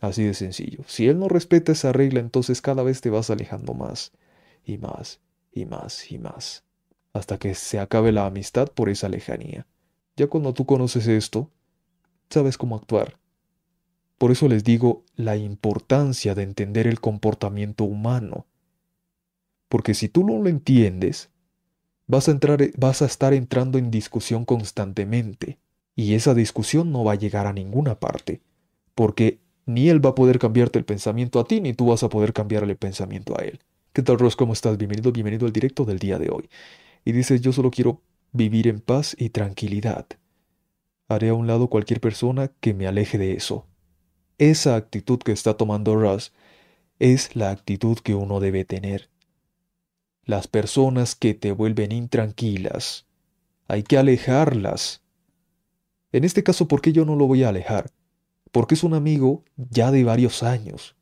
[0.00, 0.82] Así de sencillo.
[0.86, 4.12] Si él no respeta esa regla, entonces cada vez te vas alejando más
[4.64, 5.20] y más
[5.52, 6.64] y más y más,
[7.12, 9.66] hasta que se acabe la amistad por esa lejanía.
[10.16, 11.50] Ya cuando tú conoces esto,
[12.30, 13.18] sabes cómo actuar.
[14.18, 18.46] Por eso les digo la importancia de entender el comportamiento humano.
[19.68, 21.30] Porque si tú no lo entiendes,
[22.06, 25.58] vas a, entrar, vas a estar entrando en discusión constantemente
[25.94, 28.40] y esa discusión no va a llegar a ninguna parte,
[28.94, 32.08] porque ni él va a poder cambiarte el pensamiento a ti, ni tú vas a
[32.08, 33.60] poder cambiarle el pensamiento a él.
[33.92, 34.36] ¿Qué tal, Ross?
[34.36, 34.76] ¿Cómo estás?
[34.76, 36.48] Bienvenido, bienvenido al directo del día de hoy.
[37.04, 38.02] Y dices, yo solo quiero
[38.32, 40.06] vivir en paz y tranquilidad.
[41.08, 43.66] Haré a un lado cualquier persona que me aleje de eso.
[44.38, 46.32] Esa actitud que está tomando Ross
[46.98, 49.10] es la actitud que uno debe tener.
[50.24, 53.06] Las personas que te vuelven intranquilas,
[53.68, 55.02] hay que alejarlas
[56.16, 57.90] en este caso, ¿por qué yo no lo voy a alejar?
[58.50, 60.96] Porque es un amigo ya de varios años.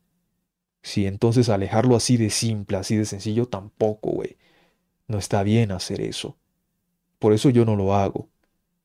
[0.83, 4.37] Si entonces alejarlo así de simple, así de sencillo, tampoco, güey.
[5.07, 6.37] No está bien hacer eso.
[7.21, 8.29] Por eso yo no lo hago.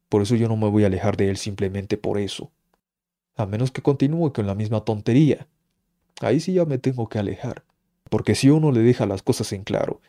[0.08, 2.52] Por eso yo no me voy a alejar de él simplemente por eso.
[3.40, 5.48] A menos que continúe con la misma tontería.
[6.20, 7.64] Ahí sí ya me tengo que alejar.
[8.10, 10.02] Porque si uno le deja las cosas en claro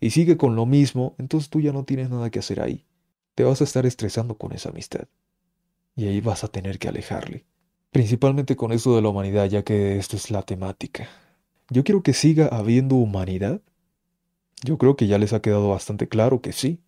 [0.00, 2.86] y sigue con lo mismo, entonces tú ya no tienes nada que hacer ahí.
[3.34, 5.06] Te vas a estar estresando con esa amistad
[5.96, 7.44] y ahí vas a tener que alejarle.
[7.90, 11.10] Principalmente con esto de la humanidad, ya que esto es la temática.
[11.68, 13.60] Yo quiero que siga habiendo humanidad.
[14.64, 16.80] Yo creo que ya les ha quedado bastante claro que sí.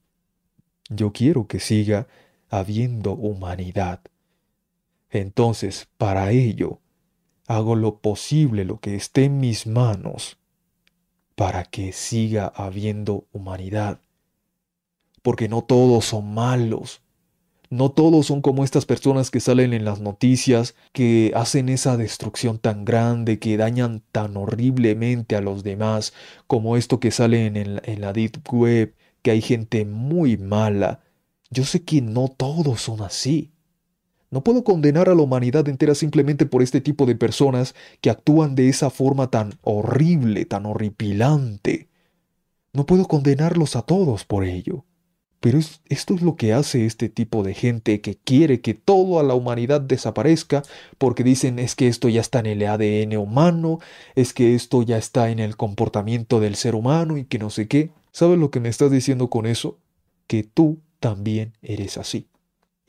[0.88, 2.06] Yo quiero que siga
[2.48, 4.00] habiendo humanidad.
[5.10, 6.80] Entonces, para ello,
[7.46, 10.38] hago lo posible, lo que esté en mis manos,
[11.34, 14.00] para que siga habiendo humanidad.
[15.22, 17.02] Porque no todos son malos.
[17.70, 22.58] No todos son como estas personas que salen en las noticias, que hacen esa destrucción
[22.58, 26.12] tan grande, que dañan tan horriblemente a los demás,
[26.48, 31.00] como esto que sale en, la Deep Web, que hay gente muy mala.
[31.50, 33.52] Yo sé que no todos son así.
[34.30, 38.54] No puedo condenar a la humanidad entera simplemente por este tipo de personas que actúan
[38.54, 41.88] de esa forma tan horrible, tan horripilante.
[42.72, 44.84] No puedo condenarlos a todos por ello.
[45.40, 49.34] Pero esto es lo que hace este tipo de gente que quiere que toda la
[49.34, 50.62] humanidad desaparezca
[50.98, 53.78] porque dicen es que esto ya está en el ADN humano,
[54.14, 57.68] es que esto ya está en el comportamiento del ser humano y que no sé
[57.68, 57.90] qué.
[58.12, 59.78] ¿Sabes lo que me estás diciendo con eso?
[60.26, 62.28] Que tú también eres así.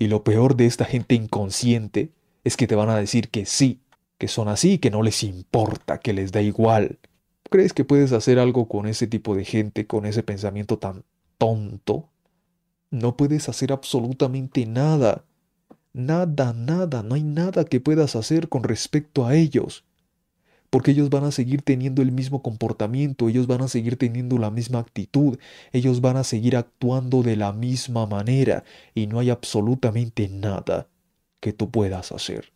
[0.01, 2.09] Y lo peor de esta gente inconsciente
[2.43, 3.81] es que te van a decir que sí,
[4.17, 6.97] que son así, que no les importa, que les da igual.
[7.51, 11.03] ¿Crees que puedes hacer algo con ese tipo de gente, con ese pensamiento tan
[11.37, 12.09] tonto?
[12.89, 15.23] No puedes hacer absolutamente nada.
[15.93, 19.85] Nada, nada, no hay nada que puedas hacer con respecto a ellos.
[20.71, 24.49] Porque ellos van a seguir teniendo el mismo comportamiento, ellos van a seguir teniendo la
[24.49, 25.37] misma actitud,
[25.71, 28.63] ellos van a seguir actuando de la misma manera
[28.95, 30.87] y no hay absolutamente nada
[31.39, 32.51] que tú puedas hacer.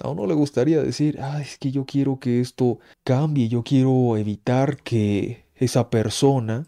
[0.00, 4.16] A uno le gustaría decir, ah, es que yo quiero que esto cambie, yo quiero
[4.16, 6.66] evitar que esa persona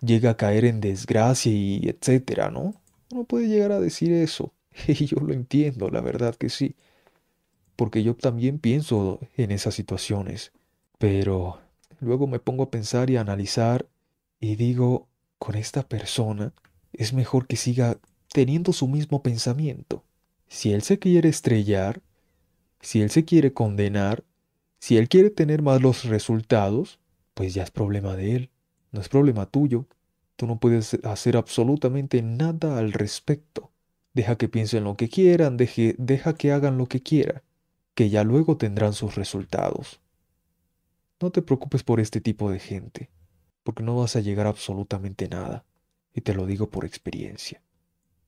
[0.00, 2.74] llega a caer en desgracia y etcétera, ¿no?
[3.12, 4.52] Uno puede llegar a decir eso.
[4.88, 6.76] Y yo lo entiendo, la verdad que sí.
[7.76, 10.52] Porque yo también pienso en esas situaciones.
[10.98, 11.60] Pero
[12.00, 13.86] luego me pongo a pensar y a analizar
[14.40, 15.08] y digo,
[15.38, 16.52] con esta persona
[16.92, 17.98] es mejor que siga
[18.32, 20.04] teniendo su mismo pensamiento.
[20.48, 22.00] Si él se quiere estrellar,
[22.80, 24.24] si él se quiere condenar,
[24.78, 26.98] si él quiere tener malos resultados,
[27.34, 28.50] pues ya es problema de él
[28.96, 29.86] no es problema tuyo.
[30.36, 33.70] Tú no puedes hacer absolutamente nada al respecto.
[34.14, 37.42] Deja que piensen lo que quieran, deje, deja que hagan lo que quieran,
[37.96, 40.00] que ya luego tendrán sus resultados.
[41.18, 43.08] No te preocupes por este tipo de gente,
[43.64, 45.64] porque no vas a llegar a absolutamente nada.
[46.12, 47.62] Y te lo digo por experiencia.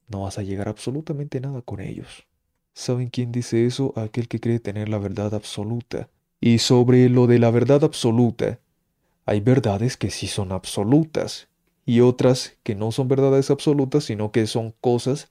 [0.09, 2.27] No vas a llegar a absolutamente nada con ellos.
[2.73, 3.93] ¿Saben quién dice eso?
[3.95, 6.09] Aquel que cree tener la verdad absoluta.
[6.41, 8.61] Y sobre lo de la verdad absoluta,
[9.27, 11.49] hay verdades que sí son absolutas
[11.85, 15.31] y otras que no son verdades absolutas, sino que son cosas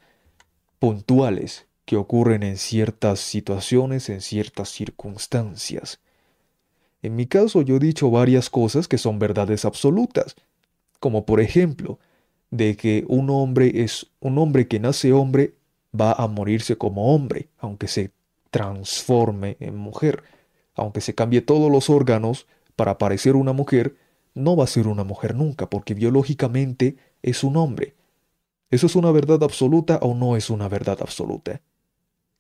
[0.78, 6.02] puntuales que ocurren en ciertas situaciones, en ciertas circunstancias.
[7.02, 10.36] En mi caso yo he dicho varias cosas que son verdades absolutas,
[11.00, 11.98] como por ejemplo,
[12.52, 15.54] de que un hombre es un hombre que nace hombre
[15.98, 18.12] va a morirse como hombre, aunque se
[18.52, 20.24] transforme en mujer,
[20.76, 23.96] aunque se cambie todos los órganos para parecer una mujer,
[24.34, 27.96] no va a ser una mujer nunca, porque biológicamente es un hombre.
[28.72, 31.62] ¿Eso es una verdad absoluta o no es una verdad absoluta?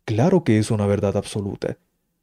[0.07, 1.79] Claro que es una verdad absoluta,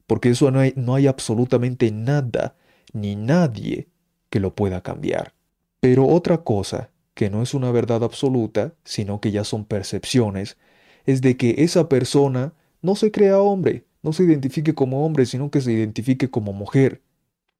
[0.07, 2.55] porque eso no hay, no hay absolutamente nada
[2.93, 3.89] ni nadie
[4.31, 5.35] que lo pueda cambiar.
[5.81, 10.57] Pero otra cosa, que no es una verdad absoluta, sino que ya son percepciones,
[11.05, 15.51] es de que esa persona no se crea hombre, no se identifique como hombre, sino
[15.51, 17.03] que se identifique como mujer.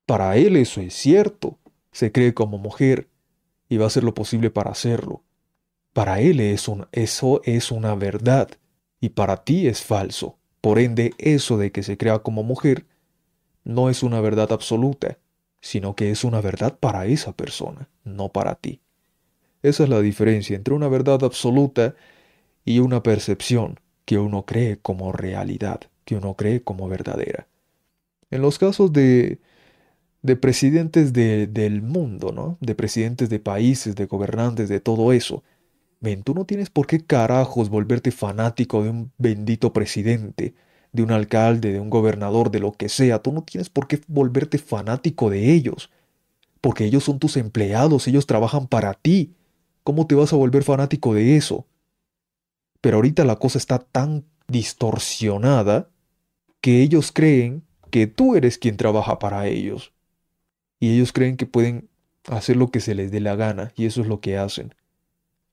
[0.08, 1.60] Para él eso es cierto,
[1.92, 3.10] se cree como mujer
[3.70, 5.22] y va a hacer lo posible para hacerlo.
[5.94, 6.90] Para él eso
[7.44, 8.50] es una verdad
[9.06, 10.39] y para ti es falso.
[10.62, 12.88] Por ende, eso de que se crea como mujer
[13.64, 15.20] no es una verdad absoluta,
[15.62, 18.82] sino que es una verdad para esa persona, no para ti.
[19.62, 21.93] Esa es la diferencia entre una verdad absoluta
[22.66, 27.47] y una percepción que uno cree como realidad, que uno cree como verdadera.
[28.32, 29.38] En los casos de,
[30.24, 32.58] de presidentes del mundo, ¿no?
[32.60, 35.43] De presidentes de países, de gobernantes, de todo eso.
[36.00, 40.54] Ven, tú no tienes por qué carajos volverte fanático de un bendito presidente,
[40.91, 43.22] de un alcalde, de un gobernador, de lo que sea.
[43.22, 45.89] Tú no tienes por qué volverte fanático de ellos.
[46.62, 49.34] Porque ellos son tus empleados, ellos trabajan para ti.
[49.84, 51.66] ¿Cómo te vas a volver fanático de eso?
[52.82, 55.89] Pero ahorita la cosa está tan distorsionada
[56.62, 59.93] que ellos creen que tú eres quien trabaja para ellos.
[60.80, 61.89] Y ellos creen que pueden
[62.28, 64.74] hacer lo que se les dé la gana, y eso es lo que hacen.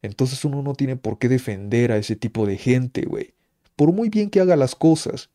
[0.03, 3.35] Entonces uno no tiene por qué defender a ese tipo de gente, güey.
[3.77, 5.31] Por muy bien que haga las cosas.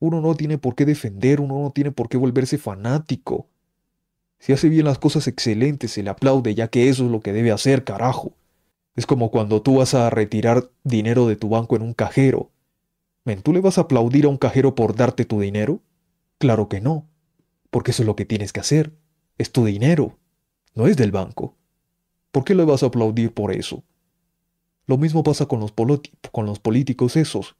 [0.00, 3.46] Uno no tiene por qué defender, uno no tiene por qué volverse fanático.
[4.38, 7.32] Si hace bien las cosas excelentes, se le aplaude, ya que eso es lo que
[7.32, 8.34] debe hacer, carajo.
[8.96, 12.50] Es como cuando tú vas a retirar dinero de tu banco en un cajero.
[13.24, 15.80] ¿Men, ¿Tú le vas a aplaudir a un cajero por darte tu dinero?
[16.38, 17.08] Claro que no,
[17.70, 18.92] porque eso es lo que tienes que hacer.
[19.38, 20.18] Es tu dinero,
[20.74, 21.56] no es del banco.
[22.34, 23.84] ¿Por qué le vas a aplaudir por eso?
[24.86, 25.72] Lo mismo pasa con los,
[26.32, 27.54] con los políticos esos.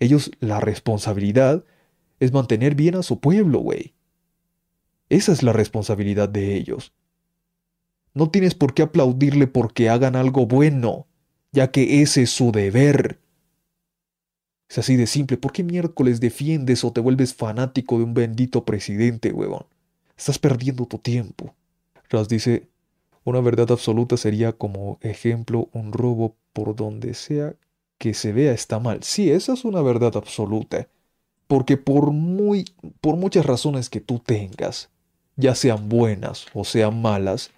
[0.00, 1.64] Ellos, la responsabilidad
[2.18, 3.94] es mantener bien a su pueblo, güey.
[5.08, 6.92] Esa es la responsabilidad de ellos.
[8.12, 11.06] No tienes por qué aplaudirle porque hagan algo bueno,
[11.52, 13.20] ya que ese es su deber.
[14.68, 15.36] Es así de simple.
[15.36, 19.66] ¿Por qué miércoles defiendes o te vuelves fanático de un bendito presidente, huevón?
[20.16, 21.54] Estás perdiendo tu tiempo.
[22.10, 22.66] Ras dice,
[23.24, 27.54] una verdad absoluta sería como ejemplo un robo por donde sea
[27.98, 29.02] que se vea está mal.
[29.02, 30.88] Sí, esa es una verdad absoluta.
[31.46, 32.66] Porque por muy
[33.00, 34.90] por muchas razones que tú tengas,
[35.36, 37.50] ya sean buenas o sean malas,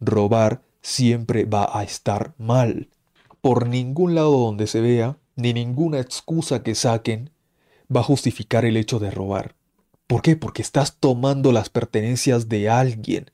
[0.00, 2.88] robar siempre va a estar mal.
[3.40, 7.30] Por ningún lado donde se vea, ni ninguna excusa que saquen,
[7.94, 9.54] va a justificar el hecho de robar.
[10.06, 10.36] ¿Por qué?
[10.36, 13.30] Porque estás tomando las pertenencias de alguien,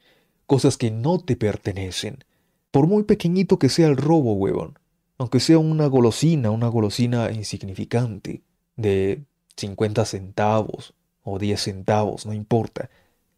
[0.47, 2.25] cosas que no te pertenecen.
[2.71, 4.79] Por muy pequeñito que sea el robo, huevón,
[5.19, 8.43] aunque sea una golosina, una golosina insignificante,
[8.77, 9.23] de
[9.57, 12.91] 50 centavos o 10 centavos, no importa,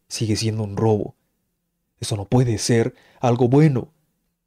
[0.07, 1.15] sigue siendo un robo.
[1.99, 3.89] Eso no puede ser algo bueno.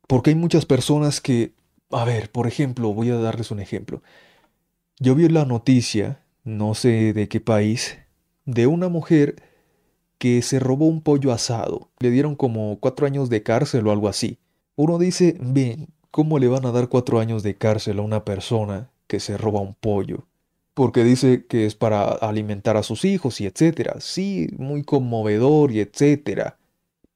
[0.07, 1.53] Porque hay muchas personas que...
[1.91, 4.03] A ver, por ejemplo, voy a darles un ejemplo.
[4.99, 7.99] Yo vi la noticia, no sé de qué país,
[8.45, 9.43] de una mujer
[10.21, 11.91] que se robó un pollo asado.
[11.99, 14.39] Le dieron como cuatro años de cárcel o algo así.
[14.77, 18.93] Uno dice, bien, ¿cómo le van a dar cuatro años de cárcel a una persona
[19.09, 20.29] que se roba un pollo?
[20.75, 23.97] Porque dice que es para alimentar a sus hijos y etcétera.
[23.99, 26.61] Sí, muy conmovedor y etcétera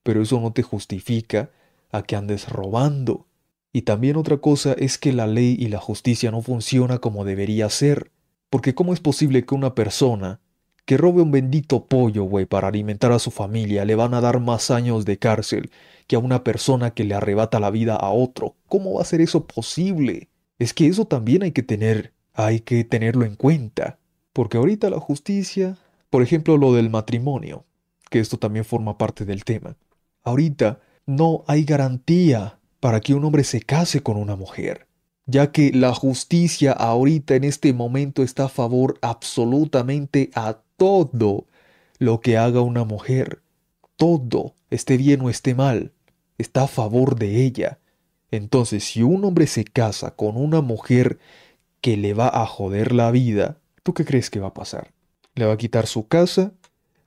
[0.05, 1.51] pero eso no te justifica
[1.91, 3.27] a que andes robando.
[3.73, 7.69] Y también otra cosa es que la ley y la justicia no funciona como debería
[7.71, 8.13] ser.
[8.51, 10.41] Porque ¿cómo es posible que una persona
[10.85, 14.41] que robe un bendito pollo, güey, para alimentar a su familia, le van a dar
[14.41, 15.71] más años de cárcel
[16.07, 18.57] que a una persona que le arrebata la vida a otro?
[18.69, 20.29] ¿Cómo va a ser eso posible?
[20.59, 23.99] Es que eso también hay que tener, hay que tenerlo en cuenta.
[24.33, 25.79] Porque ahorita la justicia,
[26.11, 27.65] por ejemplo, lo del matrimonio,
[28.11, 29.77] que esto también forma parte del tema.
[30.23, 34.87] Ahorita no hay garantía para que un hombre se case con una mujer,
[35.27, 41.47] ya que la justicia ahorita en este momento está a favor absolutamente a todo
[41.99, 43.43] lo que haga una mujer.
[43.97, 45.93] Todo, esté bien o esté mal,
[46.39, 47.79] está a favor de ella.
[48.31, 51.19] Entonces, si un hombre se casa con una mujer
[51.81, 54.93] que le va a joder la vida, ¿tú qué crees que va a pasar?
[55.35, 56.53] Le va a quitar su casa,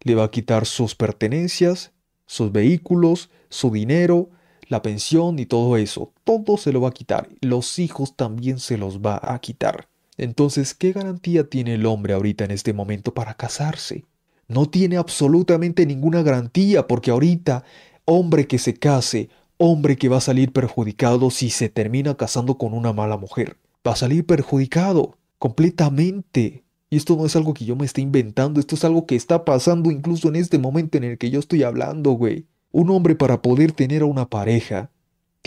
[0.02, 1.92] le va a quitar sus pertenencias,
[2.26, 4.30] sus vehículos, su dinero,
[4.70, 6.14] la pensión y todo eso.
[6.24, 7.30] Todo se lo va a quitar.
[7.42, 9.90] Los hijos también se los va a quitar.
[10.18, 14.06] Entonces, ¿qué garantía tiene el hombre ahorita en este momento para casarse?
[14.48, 17.64] No tiene absolutamente ninguna garantía porque ahorita,
[18.06, 22.74] hombre que se case, hombre que va a salir perjudicado si se termina casando con
[22.74, 23.58] una mala mujer.
[23.86, 26.64] Va a salir perjudicado completamente.
[26.90, 29.44] Y esto no es algo que yo me esté inventando, esto es algo que está
[29.44, 32.48] pasando incluso en este momento en el que yo estoy hablando, güey.
[32.72, 34.90] Un hombre para poder tener a una pareja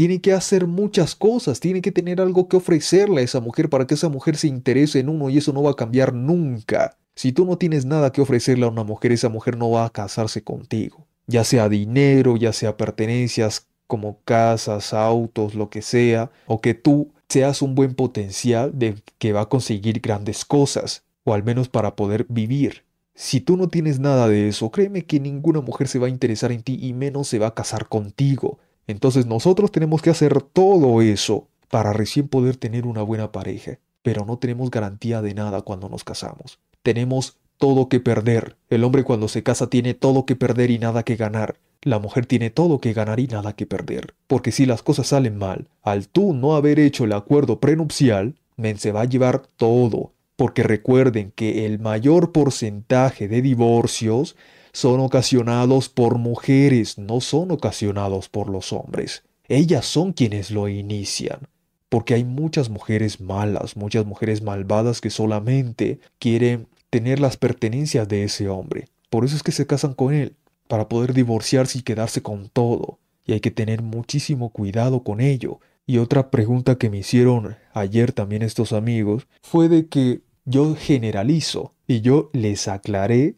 [0.00, 3.86] tiene que hacer muchas cosas, tiene que tener algo que ofrecerle a esa mujer para
[3.86, 6.96] que esa mujer se interese en uno y eso no va a cambiar nunca.
[7.14, 9.90] Si tú no tienes nada que ofrecerle a una mujer, esa mujer no va a
[9.90, 11.06] casarse contigo.
[11.26, 17.12] Ya sea dinero, ya sea pertenencias como casas, autos, lo que sea, o que tú
[17.28, 21.94] seas un buen potencial de que va a conseguir grandes cosas o al menos para
[21.94, 22.84] poder vivir.
[23.14, 26.52] Si tú no tienes nada de eso, créeme que ninguna mujer se va a interesar
[26.52, 28.60] en ti y menos se va a casar contigo.
[28.86, 34.24] Entonces nosotros tenemos que hacer todo eso para recién poder tener una buena pareja, pero
[34.24, 36.58] no tenemos garantía de nada cuando nos casamos.
[36.82, 38.56] Tenemos todo que perder.
[38.68, 41.56] El hombre cuando se casa tiene todo que perder y nada que ganar.
[41.82, 44.14] La mujer tiene todo que ganar y nada que perder.
[44.26, 48.78] Porque si las cosas salen mal, al tú no haber hecho el acuerdo prenupcial, men
[48.78, 54.36] se va a llevar todo porque recuerden que el mayor porcentaje de divorcios
[54.72, 59.22] son ocasionados por mujeres, no son ocasionados por los hombres.
[59.48, 61.48] Ellas son quienes lo inician,
[61.88, 68.24] porque hay muchas mujeres malas, muchas mujeres malvadas que solamente quieren tener las pertenencias de
[68.24, 68.86] ese hombre.
[69.10, 70.36] Por eso es que se casan con él,
[70.68, 73.00] para poder divorciarse y quedarse con todo.
[73.26, 75.58] Y hay que tener muchísimo cuidado con ello.
[75.84, 81.74] Y otra pregunta que me hicieron ayer también estos amigos fue de que yo generalizo
[81.88, 83.34] y yo les aclaré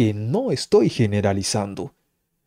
[0.00, 1.92] que no estoy generalizando.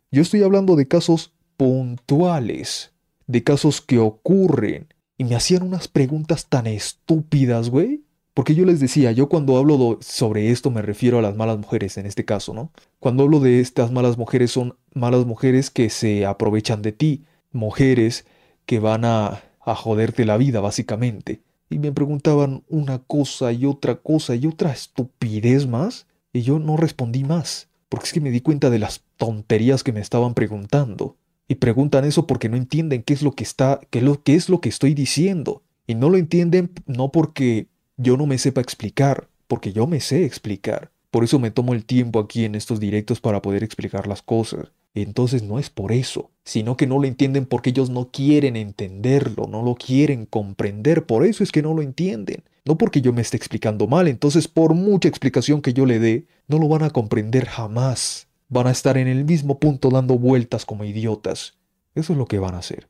[0.09, 2.93] Yo estoy hablando de casos puntuales,
[3.27, 4.87] de casos que ocurren.
[5.19, 8.01] Y me hacían unas preguntas tan estúpidas, güey.
[8.33, 11.95] Porque yo les decía, yo cuando hablo sobre esto me refiero a las malas mujeres
[11.99, 12.71] en este caso, ¿no?
[12.97, 18.25] Cuando hablo de estas malas mujeres son malas mujeres que se aprovechan de ti, mujeres
[18.65, 23.95] que van a, a joderte la vida, básicamente y me preguntaban una cosa y otra
[23.95, 28.41] cosa y otra estupidez más, y yo no respondí más, porque es que me di
[28.41, 31.15] cuenta de las tonterías que me estaban preguntando.
[31.47, 34.49] Y preguntan eso porque no entienden qué es lo que está, qué, lo, qué es
[34.49, 35.61] lo que estoy diciendo.
[35.85, 37.67] Y no lo entienden no porque
[37.97, 40.89] yo no me sepa explicar, porque yo me sé explicar.
[41.11, 44.71] Por eso me tomo el tiempo aquí en estos directos para poder explicar las cosas.
[44.95, 49.47] Entonces no es por eso, sino que no lo entienden porque ellos no quieren entenderlo,
[49.47, 52.43] no lo quieren comprender, por eso es que no lo entienden.
[52.65, 56.27] No porque yo me esté explicando mal, entonces por mucha explicación que yo le dé,
[56.47, 58.27] no lo van a comprender jamás.
[58.47, 61.57] Van a estar en el mismo punto dando vueltas como idiotas.
[61.95, 62.87] Eso es lo que van a hacer.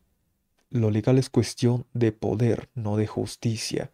[0.69, 3.91] Lo legal es cuestión de poder, no de justicia.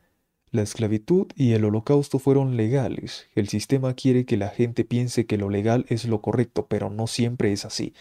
[0.51, 3.27] La esclavitud y el holocausto fueron legales.
[3.35, 7.05] El sistema quiere que la gente piense que lo legal es lo correcto, pero no
[7.05, 7.93] siempre es así.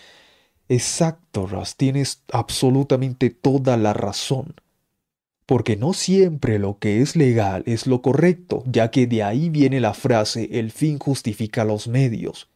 [0.69, 4.55] Exacto, Ras, tienes absolutamente toda la razón.
[5.49, 9.81] Porque no siempre lo que es legal es lo correcto, ya que de ahí viene
[9.81, 12.51] la frase el fin justifica los medios.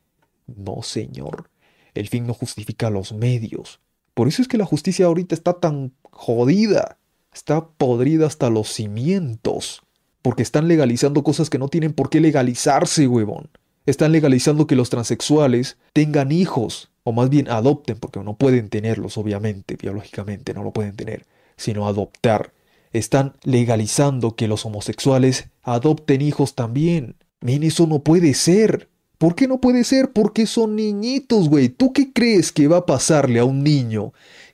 [0.46, 1.48] No, señor,
[1.94, 3.80] el fin no justifica los medios.
[4.12, 6.98] Por eso es que la justicia ahorita está tan jodida.
[7.32, 9.80] Está podrida hasta los cimientos.
[10.20, 13.48] Porque están legalizando cosas que no tienen por qué legalizarse, huevón.
[13.86, 19.16] Están legalizando que los transexuales tengan hijos, o más bien adopten, porque no pueden tenerlos,
[19.16, 21.24] obviamente, biológicamente no lo pueden tener,
[21.56, 22.52] sino adoptar.
[22.92, 27.16] Están legalizando que los homosexuales adopten hijos también.
[27.40, 28.88] Miren, eso no puede ser.
[29.18, 30.12] ¿Por qué no puede ser?
[30.12, 31.68] Porque son niñitos, güey.
[31.68, 34.12] ¿Tú qué crees que va a pasarle a un niño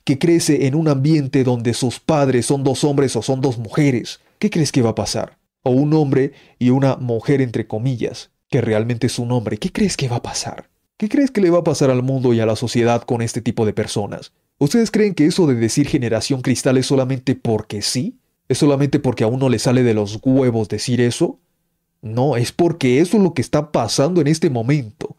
[0.09, 4.19] que crece en un ambiente donde sus padres son dos hombres o son dos mujeres,
[4.39, 5.37] ¿qué crees que va a pasar?
[5.61, 9.97] O un hombre y una mujer entre comillas, que realmente es un hombre, ¿qué crees
[9.97, 10.71] que va a pasar?
[10.97, 13.41] ¿Qué crees que le va a pasar al mundo y a la sociedad con este
[13.41, 14.33] tipo de personas?
[14.57, 18.18] ¿Ustedes creen que eso de decir generación cristal es solamente porque sí?
[18.49, 21.39] ¿Es solamente porque a uno le sale de los huevos decir eso?
[22.01, 25.15] No, es porque eso es lo que está pasando en este momento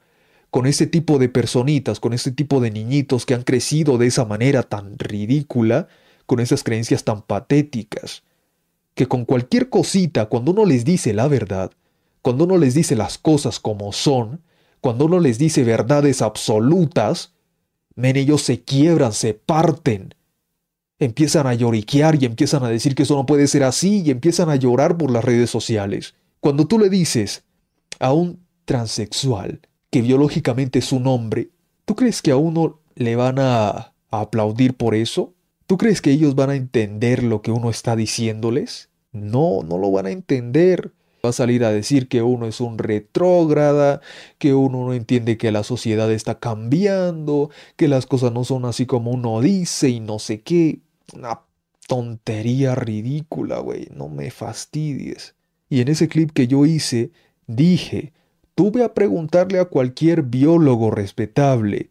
[0.51, 4.25] con ese tipo de personitas, con ese tipo de niñitos que han crecido de esa
[4.25, 5.89] manera tan ridícula,
[6.27, 8.25] con esas creencias tan patéticas,
[8.95, 11.71] que con cualquier cosita, cuando uno les dice la verdad,
[12.23, 14.43] cuando uno les dice las cosas como son,
[14.81, 17.35] cuando uno les dice verdades absolutas,
[17.95, 20.15] men, ellos se quiebran, se parten.
[21.01, 24.51] Empiezan a lloriquear y empiezan a decir que eso no puede ser así y empiezan
[24.51, 26.15] a llorar por las redes sociales.
[26.41, 27.43] Cuando tú le dices
[27.99, 31.51] a un transexual que biológicamente es un hombre,
[31.87, 35.35] ¿tú crees que a uno le van a, aplaudir por eso?
[35.67, 38.91] ¿Tú crees que ellos van a entender lo que uno está diciéndoles?
[39.13, 40.93] No, no lo van a entender.
[41.25, 44.01] Va a salir a decir que uno es un retrógrada,
[44.39, 48.87] que uno no entiende que la sociedad está cambiando, que las cosas no son así
[48.87, 50.81] como uno dice y no sé qué.
[51.15, 51.41] Una
[51.87, 53.89] tontería ridícula, güey.
[53.95, 55.35] No me fastidies.
[55.69, 57.13] Y en ese clip que yo hice,
[57.47, 58.13] dije,
[58.55, 61.91] tuve a preguntarle a cualquier biólogo respetable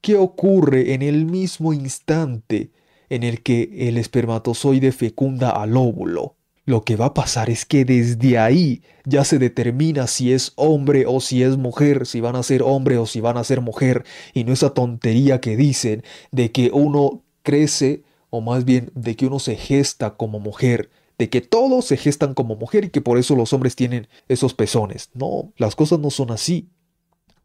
[0.00, 2.72] qué ocurre en el mismo instante
[3.08, 6.36] en el que el espermatozoide fecunda al óvulo.
[6.64, 11.04] Lo que va a pasar es que desde ahí ya se determina si es hombre
[11.06, 14.04] o si es mujer, si van a ser hombre o si van a ser mujer,
[14.32, 18.02] y no esa tontería que dicen de que uno crece,
[18.32, 22.34] o más bien de que uno se gesta como mujer, de que todos se gestan
[22.34, 25.10] como mujer y que por eso los hombres tienen esos pezones.
[25.14, 26.68] No, las cosas no son así.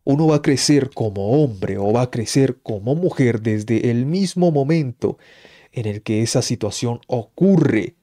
[0.03, 4.51] Uno va a crecer como hombre o va a crecer como mujer desde el mismo
[4.51, 5.17] momento
[5.73, 7.97] en el que esa situación ocurre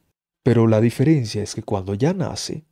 [0.45, 2.64] pero la diferencia es que cuando ya nace,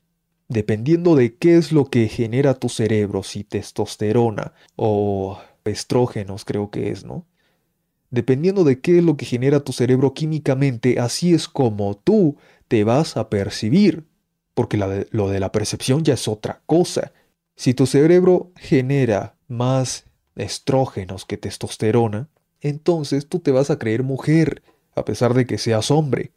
[0.48, 6.90] dependiendo de qué es lo que genera tu cerebro, si testosterona o estrógenos creo que
[6.90, 7.26] es, ¿no?
[8.12, 12.36] Dependiendo de qué es lo que genera tu cerebro químicamente, así es como tú
[12.68, 14.04] te vas a percibir,
[14.52, 17.12] porque lo de la percepción ya es otra cosa.
[17.56, 20.04] Si tu cerebro genera más
[20.36, 22.28] estrógenos que testosterona,
[22.60, 24.62] entonces tú te vas a creer mujer,
[24.94, 26.32] a pesar de que seas hombre.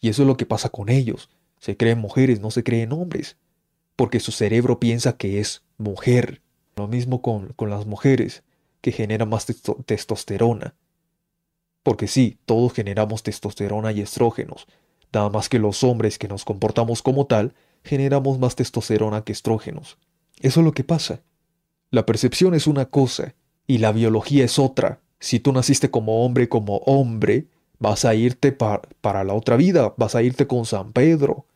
[0.00, 1.28] Y eso es lo que pasa con ellos.
[1.58, 3.36] Se creen mujeres, no se creen hombres.
[3.94, 6.40] Porque su cerebro piensa que es mujer.
[6.76, 8.42] Lo mismo con, con las mujeres,
[8.80, 9.44] que generan más
[9.84, 10.74] testosterona.
[11.82, 14.66] Porque sí, todos generamos testosterona y estrógenos.
[15.12, 17.54] Nada más que los hombres que nos comportamos como tal,
[17.84, 19.98] generamos más testosterona que estrógenos.
[20.40, 21.20] Eso es lo que pasa.
[21.90, 23.34] La percepción es una cosa
[23.66, 25.00] y la biología es otra.
[25.18, 27.48] Si tú naciste como hombre, como hombre,
[27.80, 31.46] Vas a irte para la otra vida, vas a irte con San Pedro.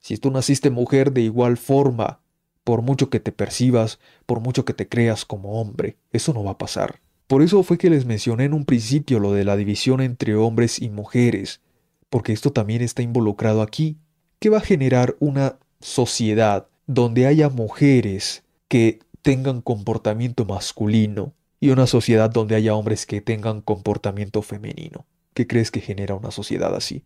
[0.00, 2.18] Si tú naciste mujer de igual forma,
[2.64, 6.52] por mucho que te percibas, por mucho que te creas como hombre, eso no va
[6.52, 7.00] a pasar.
[7.26, 10.80] Por eso fue que les mencioné en un principio lo de la división entre hombres
[10.80, 11.60] y mujeres,
[12.10, 13.96] porque esto también está involucrado aquí,
[14.38, 21.86] que va a generar una sociedad donde haya mujeres que tengan comportamiento masculino y una
[21.86, 25.06] sociedad donde haya hombres que tengan comportamiento femenino.
[25.32, 27.04] ¿Qué crees que genera una sociedad así?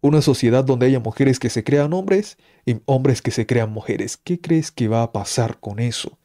[0.00, 4.16] Una sociedad donde haya mujeres que se crean hombres y hombres que se crean mujeres.
[4.16, 6.18] ¿Qué crees que va a pasar con eso?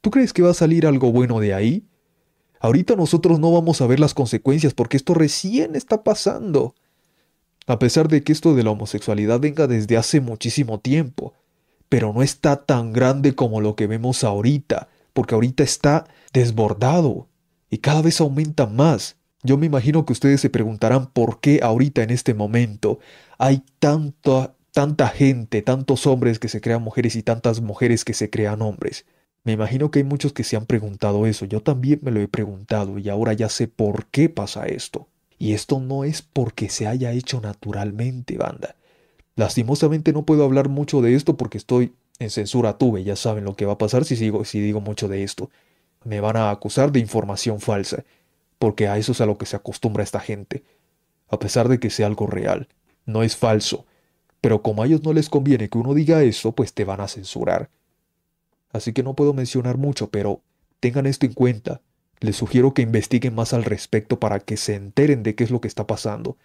[0.00, 1.84] ¿Tú crees que va a salir algo bueno de ahí?
[2.64, 6.74] Ahorita nosotros no vamos a ver las consecuencias porque esto recién está pasando.
[7.66, 11.34] A pesar de que esto de la homosexualidad venga desde hace muchísimo tiempo,
[11.90, 17.28] pero no está tan grande como lo que vemos ahorita, porque ahorita está desbordado
[17.68, 19.16] y cada vez aumenta más.
[19.42, 22.98] Yo me imagino que ustedes se preguntarán por qué ahorita en este momento
[23.36, 28.30] hay tanta, tanta gente, tantos hombres que se crean mujeres y tantas mujeres que se
[28.30, 29.04] crean hombres.
[29.44, 32.28] Me imagino que hay muchos que se han preguntado eso, yo también me lo he
[32.28, 35.08] preguntado y ahora ya sé por qué pasa esto.
[35.38, 38.76] Y esto no es porque se haya hecho naturalmente, banda.
[39.36, 43.56] Lastimosamente no puedo hablar mucho de esto porque estoy en censura tuve, ya saben lo
[43.56, 45.50] que va a pasar si, sigo, si digo mucho de esto.
[46.04, 48.04] Me van a acusar de información falsa
[48.58, 50.64] porque a eso es a lo que se acostumbra esta gente,
[51.28, 52.68] a pesar de que sea algo real,
[53.04, 53.84] no es falso,
[54.40, 57.08] pero como a ellos no les conviene que uno diga eso, pues te van a
[57.08, 57.68] censurar.
[58.74, 60.42] Así que no puedo mencionar mucho, pero
[60.80, 61.80] tengan esto en cuenta.
[62.18, 65.60] Les sugiero que investiguen más al respecto para que se enteren de qué es lo
[65.60, 66.36] que está pasando.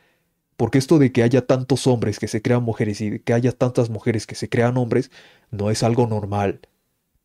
[0.55, 3.51] Porque esto de que haya tantos hombres que se crean mujeres y de que haya
[3.51, 5.09] tantas mujeres que se crean hombres,
[5.49, 6.59] no es algo normal.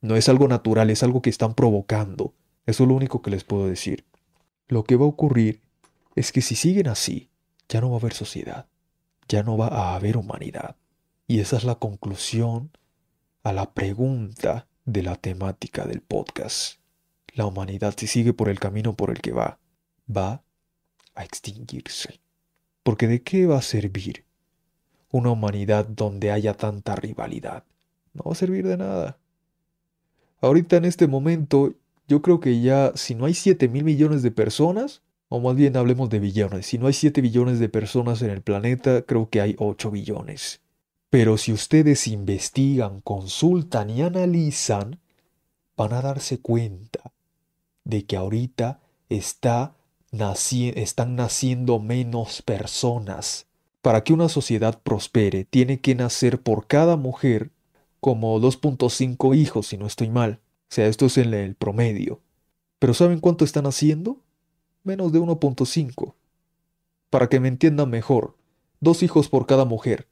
[0.00, 2.32] No es algo natural, es algo que están provocando.
[2.64, 4.06] Eso es lo único que les puedo decir.
[4.68, 5.60] Lo que va a ocurrir
[6.16, 7.28] es que si siguen así,
[7.68, 8.68] ya no va a haber sociedad,
[9.28, 10.76] ya no va a haber humanidad.
[11.26, 12.70] Y esa es la conclusión
[13.42, 16.78] a la pregunta de la temática del podcast.
[17.34, 19.58] La humanidad, si sigue por el camino por el que va,
[20.14, 20.42] va
[21.14, 22.20] a extinguirse.
[22.82, 24.24] Porque ¿de qué va a servir
[25.10, 27.64] una humanidad donde haya tanta rivalidad?
[28.12, 29.18] No va a servir de nada.
[30.40, 31.74] Ahorita en este momento
[32.06, 35.76] yo creo que ya, si no hay 7 mil millones de personas, o más bien
[35.76, 39.40] hablemos de billones, si no hay 7 billones de personas en el planeta, creo que
[39.40, 40.60] hay 8 billones.
[41.14, 44.98] Pero si ustedes investigan, consultan y analizan,
[45.76, 47.12] van a darse cuenta
[47.84, 49.76] de que ahorita está
[50.10, 53.46] están naciendo menos personas.
[53.80, 57.52] Para que una sociedad prospere, tiene que nacer por cada mujer
[58.00, 60.40] como 2.5 hijos, si no estoy mal.
[60.68, 62.22] O sea, esto es en el promedio.
[62.80, 64.18] Pero ¿saben cuánto están haciendo?
[64.82, 66.14] Menos de 1.5.
[67.08, 68.34] Para que me entiendan mejor,
[68.80, 70.08] dos hijos por cada mujer,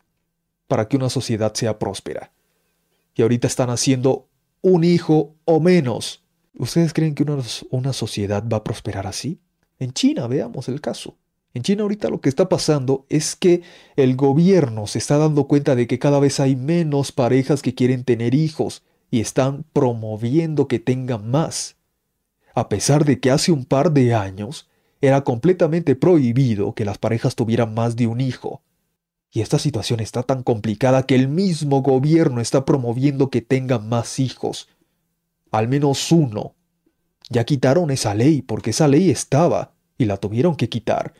[0.73, 2.33] para que una sociedad sea próspera.
[3.15, 4.31] Y ahorita están haciendo
[4.63, 6.25] un hijo o menos.
[6.57, 7.37] ¿Ustedes creen que una,
[7.69, 9.39] una sociedad va a prosperar así?
[9.79, 11.19] En China, veamos el caso.
[11.53, 13.61] En China ahorita lo que está pasando es que
[13.97, 18.05] el gobierno se está dando cuenta de que cada vez hay menos parejas que quieren
[18.05, 21.77] tener hijos y están promoviendo que tengan más.
[22.55, 24.71] A pesar de que hace un par de años
[25.03, 28.63] era completamente prohibido que las parejas tuvieran más de un hijo.
[29.35, 34.21] Y esta situación está tan complicada que el mismo gobierno está promoviendo que tengan más
[34.21, 34.69] hijos.
[35.51, 36.55] Al menos uno.
[37.31, 41.15] Ya quitaron esa ley porque esa ley estaba y la tuvieron que quitar.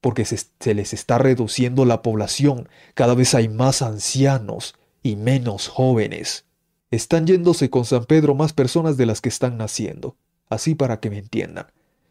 [0.00, 2.68] Porque se, se les está reduciendo la población.
[2.94, 6.44] Cada vez hay más ancianos y menos jóvenes.
[6.92, 10.16] Están yéndose con San Pedro más personas de las que están naciendo.
[10.48, 11.66] Así para que me entiendan.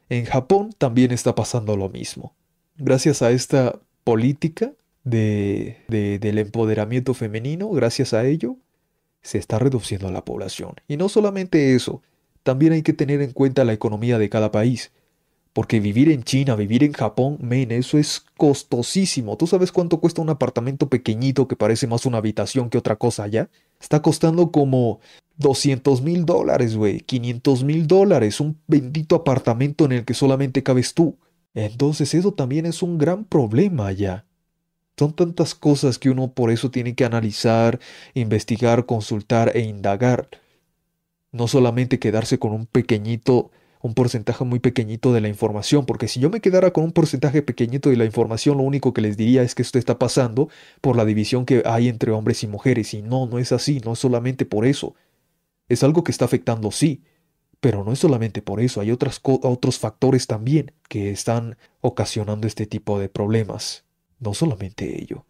[0.10, 2.36] En Japón también está pasando lo mismo.
[2.76, 4.74] Gracias a esta política
[5.06, 8.58] de, del empoderamiento femenino, gracias a ello,
[9.22, 10.74] se está reduciendo la población.
[10.88, 12.02] Y no solamente eso,
[12.44, 14.92] también hay que tener en cuenta la economía de cada país.
[15.54, 19.38] Porque vivir en China, vivir en Japón, men, eso es costosísimo.
[19.38, 23.24] ¿Tú sabes cuánto cuesta un apartamento pequeñito que parece más una habitación que otra cosa
[23.24, 23.50] allá?
[23.80, 25.00] Está costando como
[25.38, 30.94] 200 mil dólares, güey, 500 mil dólares, un bendito apartamento en el que solamente cabes
[30.94, 31.18] tú.
[31.54, 34.26] Entonces eso también es un gran problema allá.
[34.98, 37.80] Son tantas cosas que uno por eso tiene que analizar,
[38.14, 40.30] investigar, consultar e indagar.
[41.32, 43.52] No solamente quedarse con un pequeñito,
[43.82, 47.42] un porcentaje muy pequeñito de la información, porque si yo me quedara con un porcentaje
[47.42, 50.50] pequeñito de la información, lo único que les diría es que esto está pasando
[50.82, 52.94] por la división que hay entre hombres y mujeres.
[52.94, 54.96] Y no, no es así, no es solamente por eso.
[55.70, 57.04] Es algo que está afectando, sí,
[57.60, 62.66] pero no es solamente por eso, hay otras otros factores también que están ocasionando este
[62.68, 63.85] tipo de problemas.
[64.20, 65.26] No solamente ello.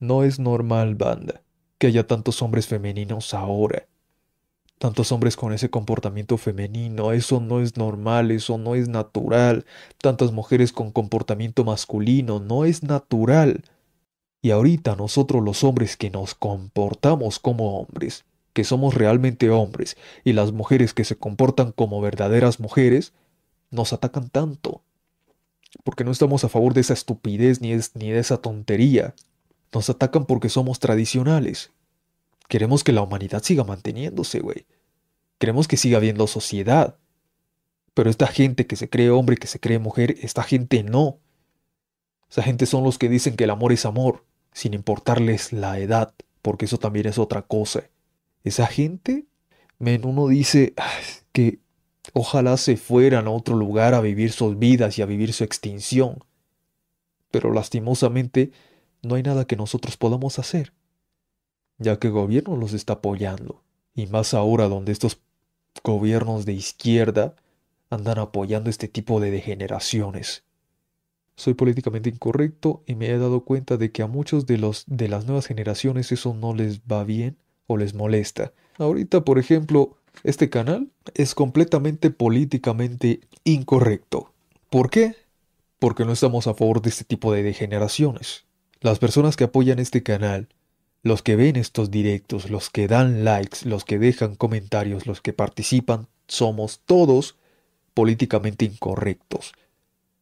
[0.00, 1.42] No es normal, banda,
[1.78, 3.86] que haya tantos hombres femeninos ahora.
[4.78, 9.64] Tantos hombres con ese comportamiento femenino, eso no es normal, eso no es natural.
[9.98, 13.64] Tantas mujeres con comportamiento masculino, no es natural.
[14.42, 20.34] Y ahorita nosotros los hombres que nos comportamos como hombres, que somos realmente hombres y
[20.34, 23.14] las mujeres que se comportan como verdaderas mujeres,
[23.70, 24.82] nos atacan tanto.
[25.82, 29.14] Porque no estamos a favor de esa estupidez ni, ni de esa tontería.
[29.72, 31.72] Nos atacan porque somos tradicionales.
[32.48, 34.66] Queremos que la humanidad siga manteniéndose, güey.
[35.38, 36.96] Queremos que siga habiendo sociedad.
[37.94, 41.18] Pero esta gente que se cree hombre, que se cree mujer, esta gente no.
[42.30, 46.14] Esa gente son los que dicen que el amor es amor, sin importarles la edad,
[46.42, 47.84] porque eso también es otra cosa.
[48.42, 49.26] Esa gente,
[49.78, 50.74] men, uno dice
[51.32, 51.60] que
[52.12, 56.24] ojalá se fueran a otro lugar a vivir sus vidas y a vivir su extinción.
[57.30, 58.52] Pero lastimosamente
[59.02, 60.72] no hay nada que nosotros podamos hacer,
[61.78, 63.62] ya que el gobierno los está apoyando,
[63.94, 65.20] y más ahora donde estos
[65.82, 67.34] gobiernos de izquierda
[67.90, 70.44] andan apoyando este tipo de degeneraciones.
[71.36, 75.08] Soy políticamente incorrecto y me he dado cuenta de que a muchos de los de
[75.08, 77.36] las nuevas generaciones eso no les va bien
[77.66, 78.52] o les molesta.
[78.78, 84.32] Ahorita, por ejemplo, este canal es completamente políticamente incorrecto.
[84.70, 85.16] ¿Por qué?
[85.78, 88.44] Porque no estamos a favor de este tipo de degeneraciones.
[88.80, 90.48] Las personas que apoyan este canal,
[91.02, 95.32] los que ven estos directos, los que dan likes, los que dejan comentarios, los que
[95.32, 97.36] participan, somos todos
[97.92, 99.52] políticamente incorrectos.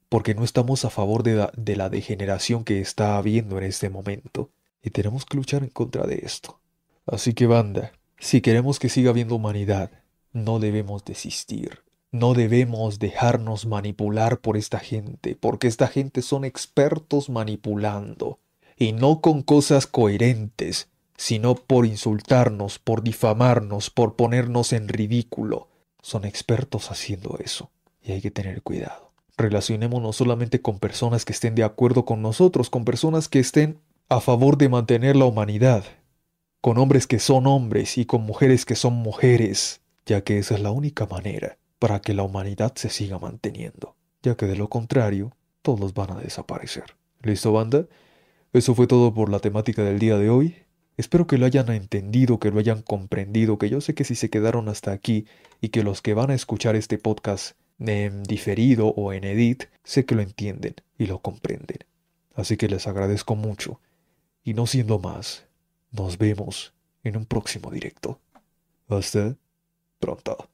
[0.09, 3.89] Porque no estamos a favor de la, de la degeneración que está habiendo en este
[3.89, 4.51] momento.
[4.83, 6.61] Y tenemos que luchar en contra de esto.
[7.07, 7.93] Así que banda,
[8.23, 9.91] si queremos que siga habiendo humanidad,
[10.33, 11.81] no debemos desistir.
[12.13, 18.39] No debemos dejarnos manipular por esta gente, porque esta gente son expertos manipulando,
[18.77, 25.69] y no con cosas coherentes, sino por insultarnos, por difamarnos, por ponernos en ridículo.
[26.01, 27.71] Son expertos haciendo eso,
[28.03, 29.11] y hay que tener cuidado.
[29.37, 34.21] Relacionémonos solamente con personas que estén de acuerdo con nosotros, con personas que estén a
[34.21, 35.85] favor de mantener la humanidad,
[36.63, 40.61] con hombres que son hombres y con mujeres que son mujeres, ya que esa es
[40.61, 45.37] la única manera para que la humanidad se siga manteniendo, ya que de lo contrario,
[45.63, 46.85] todos van a desaparecer.
[47.21, 47.87] ¿Listo, banda?
[48.53, 50.55] Eso fue todo por la temática del día de hoy.
[50.97, 54.31] Espero que lo hayan entendido, que lo hayan comprendido, que yo sé que si se
[54.31, 55.27] quedaron hasta aquí
[55.61, 60.05] y que los que van a escuchar este podcast en diferido o en edit, sé
[60.05, 61.79] que lo entienden y lo comprenden.
[62.37, 63.81] Así que les agradezco mucho.
[64.45, 65.45] Y no siendo más,
[65.93, 66.75] nos vemos
[67.05, 68.21] en un próximo directo.
[68.89, 69.37] Hasta
[70.01, 70.52] pronto.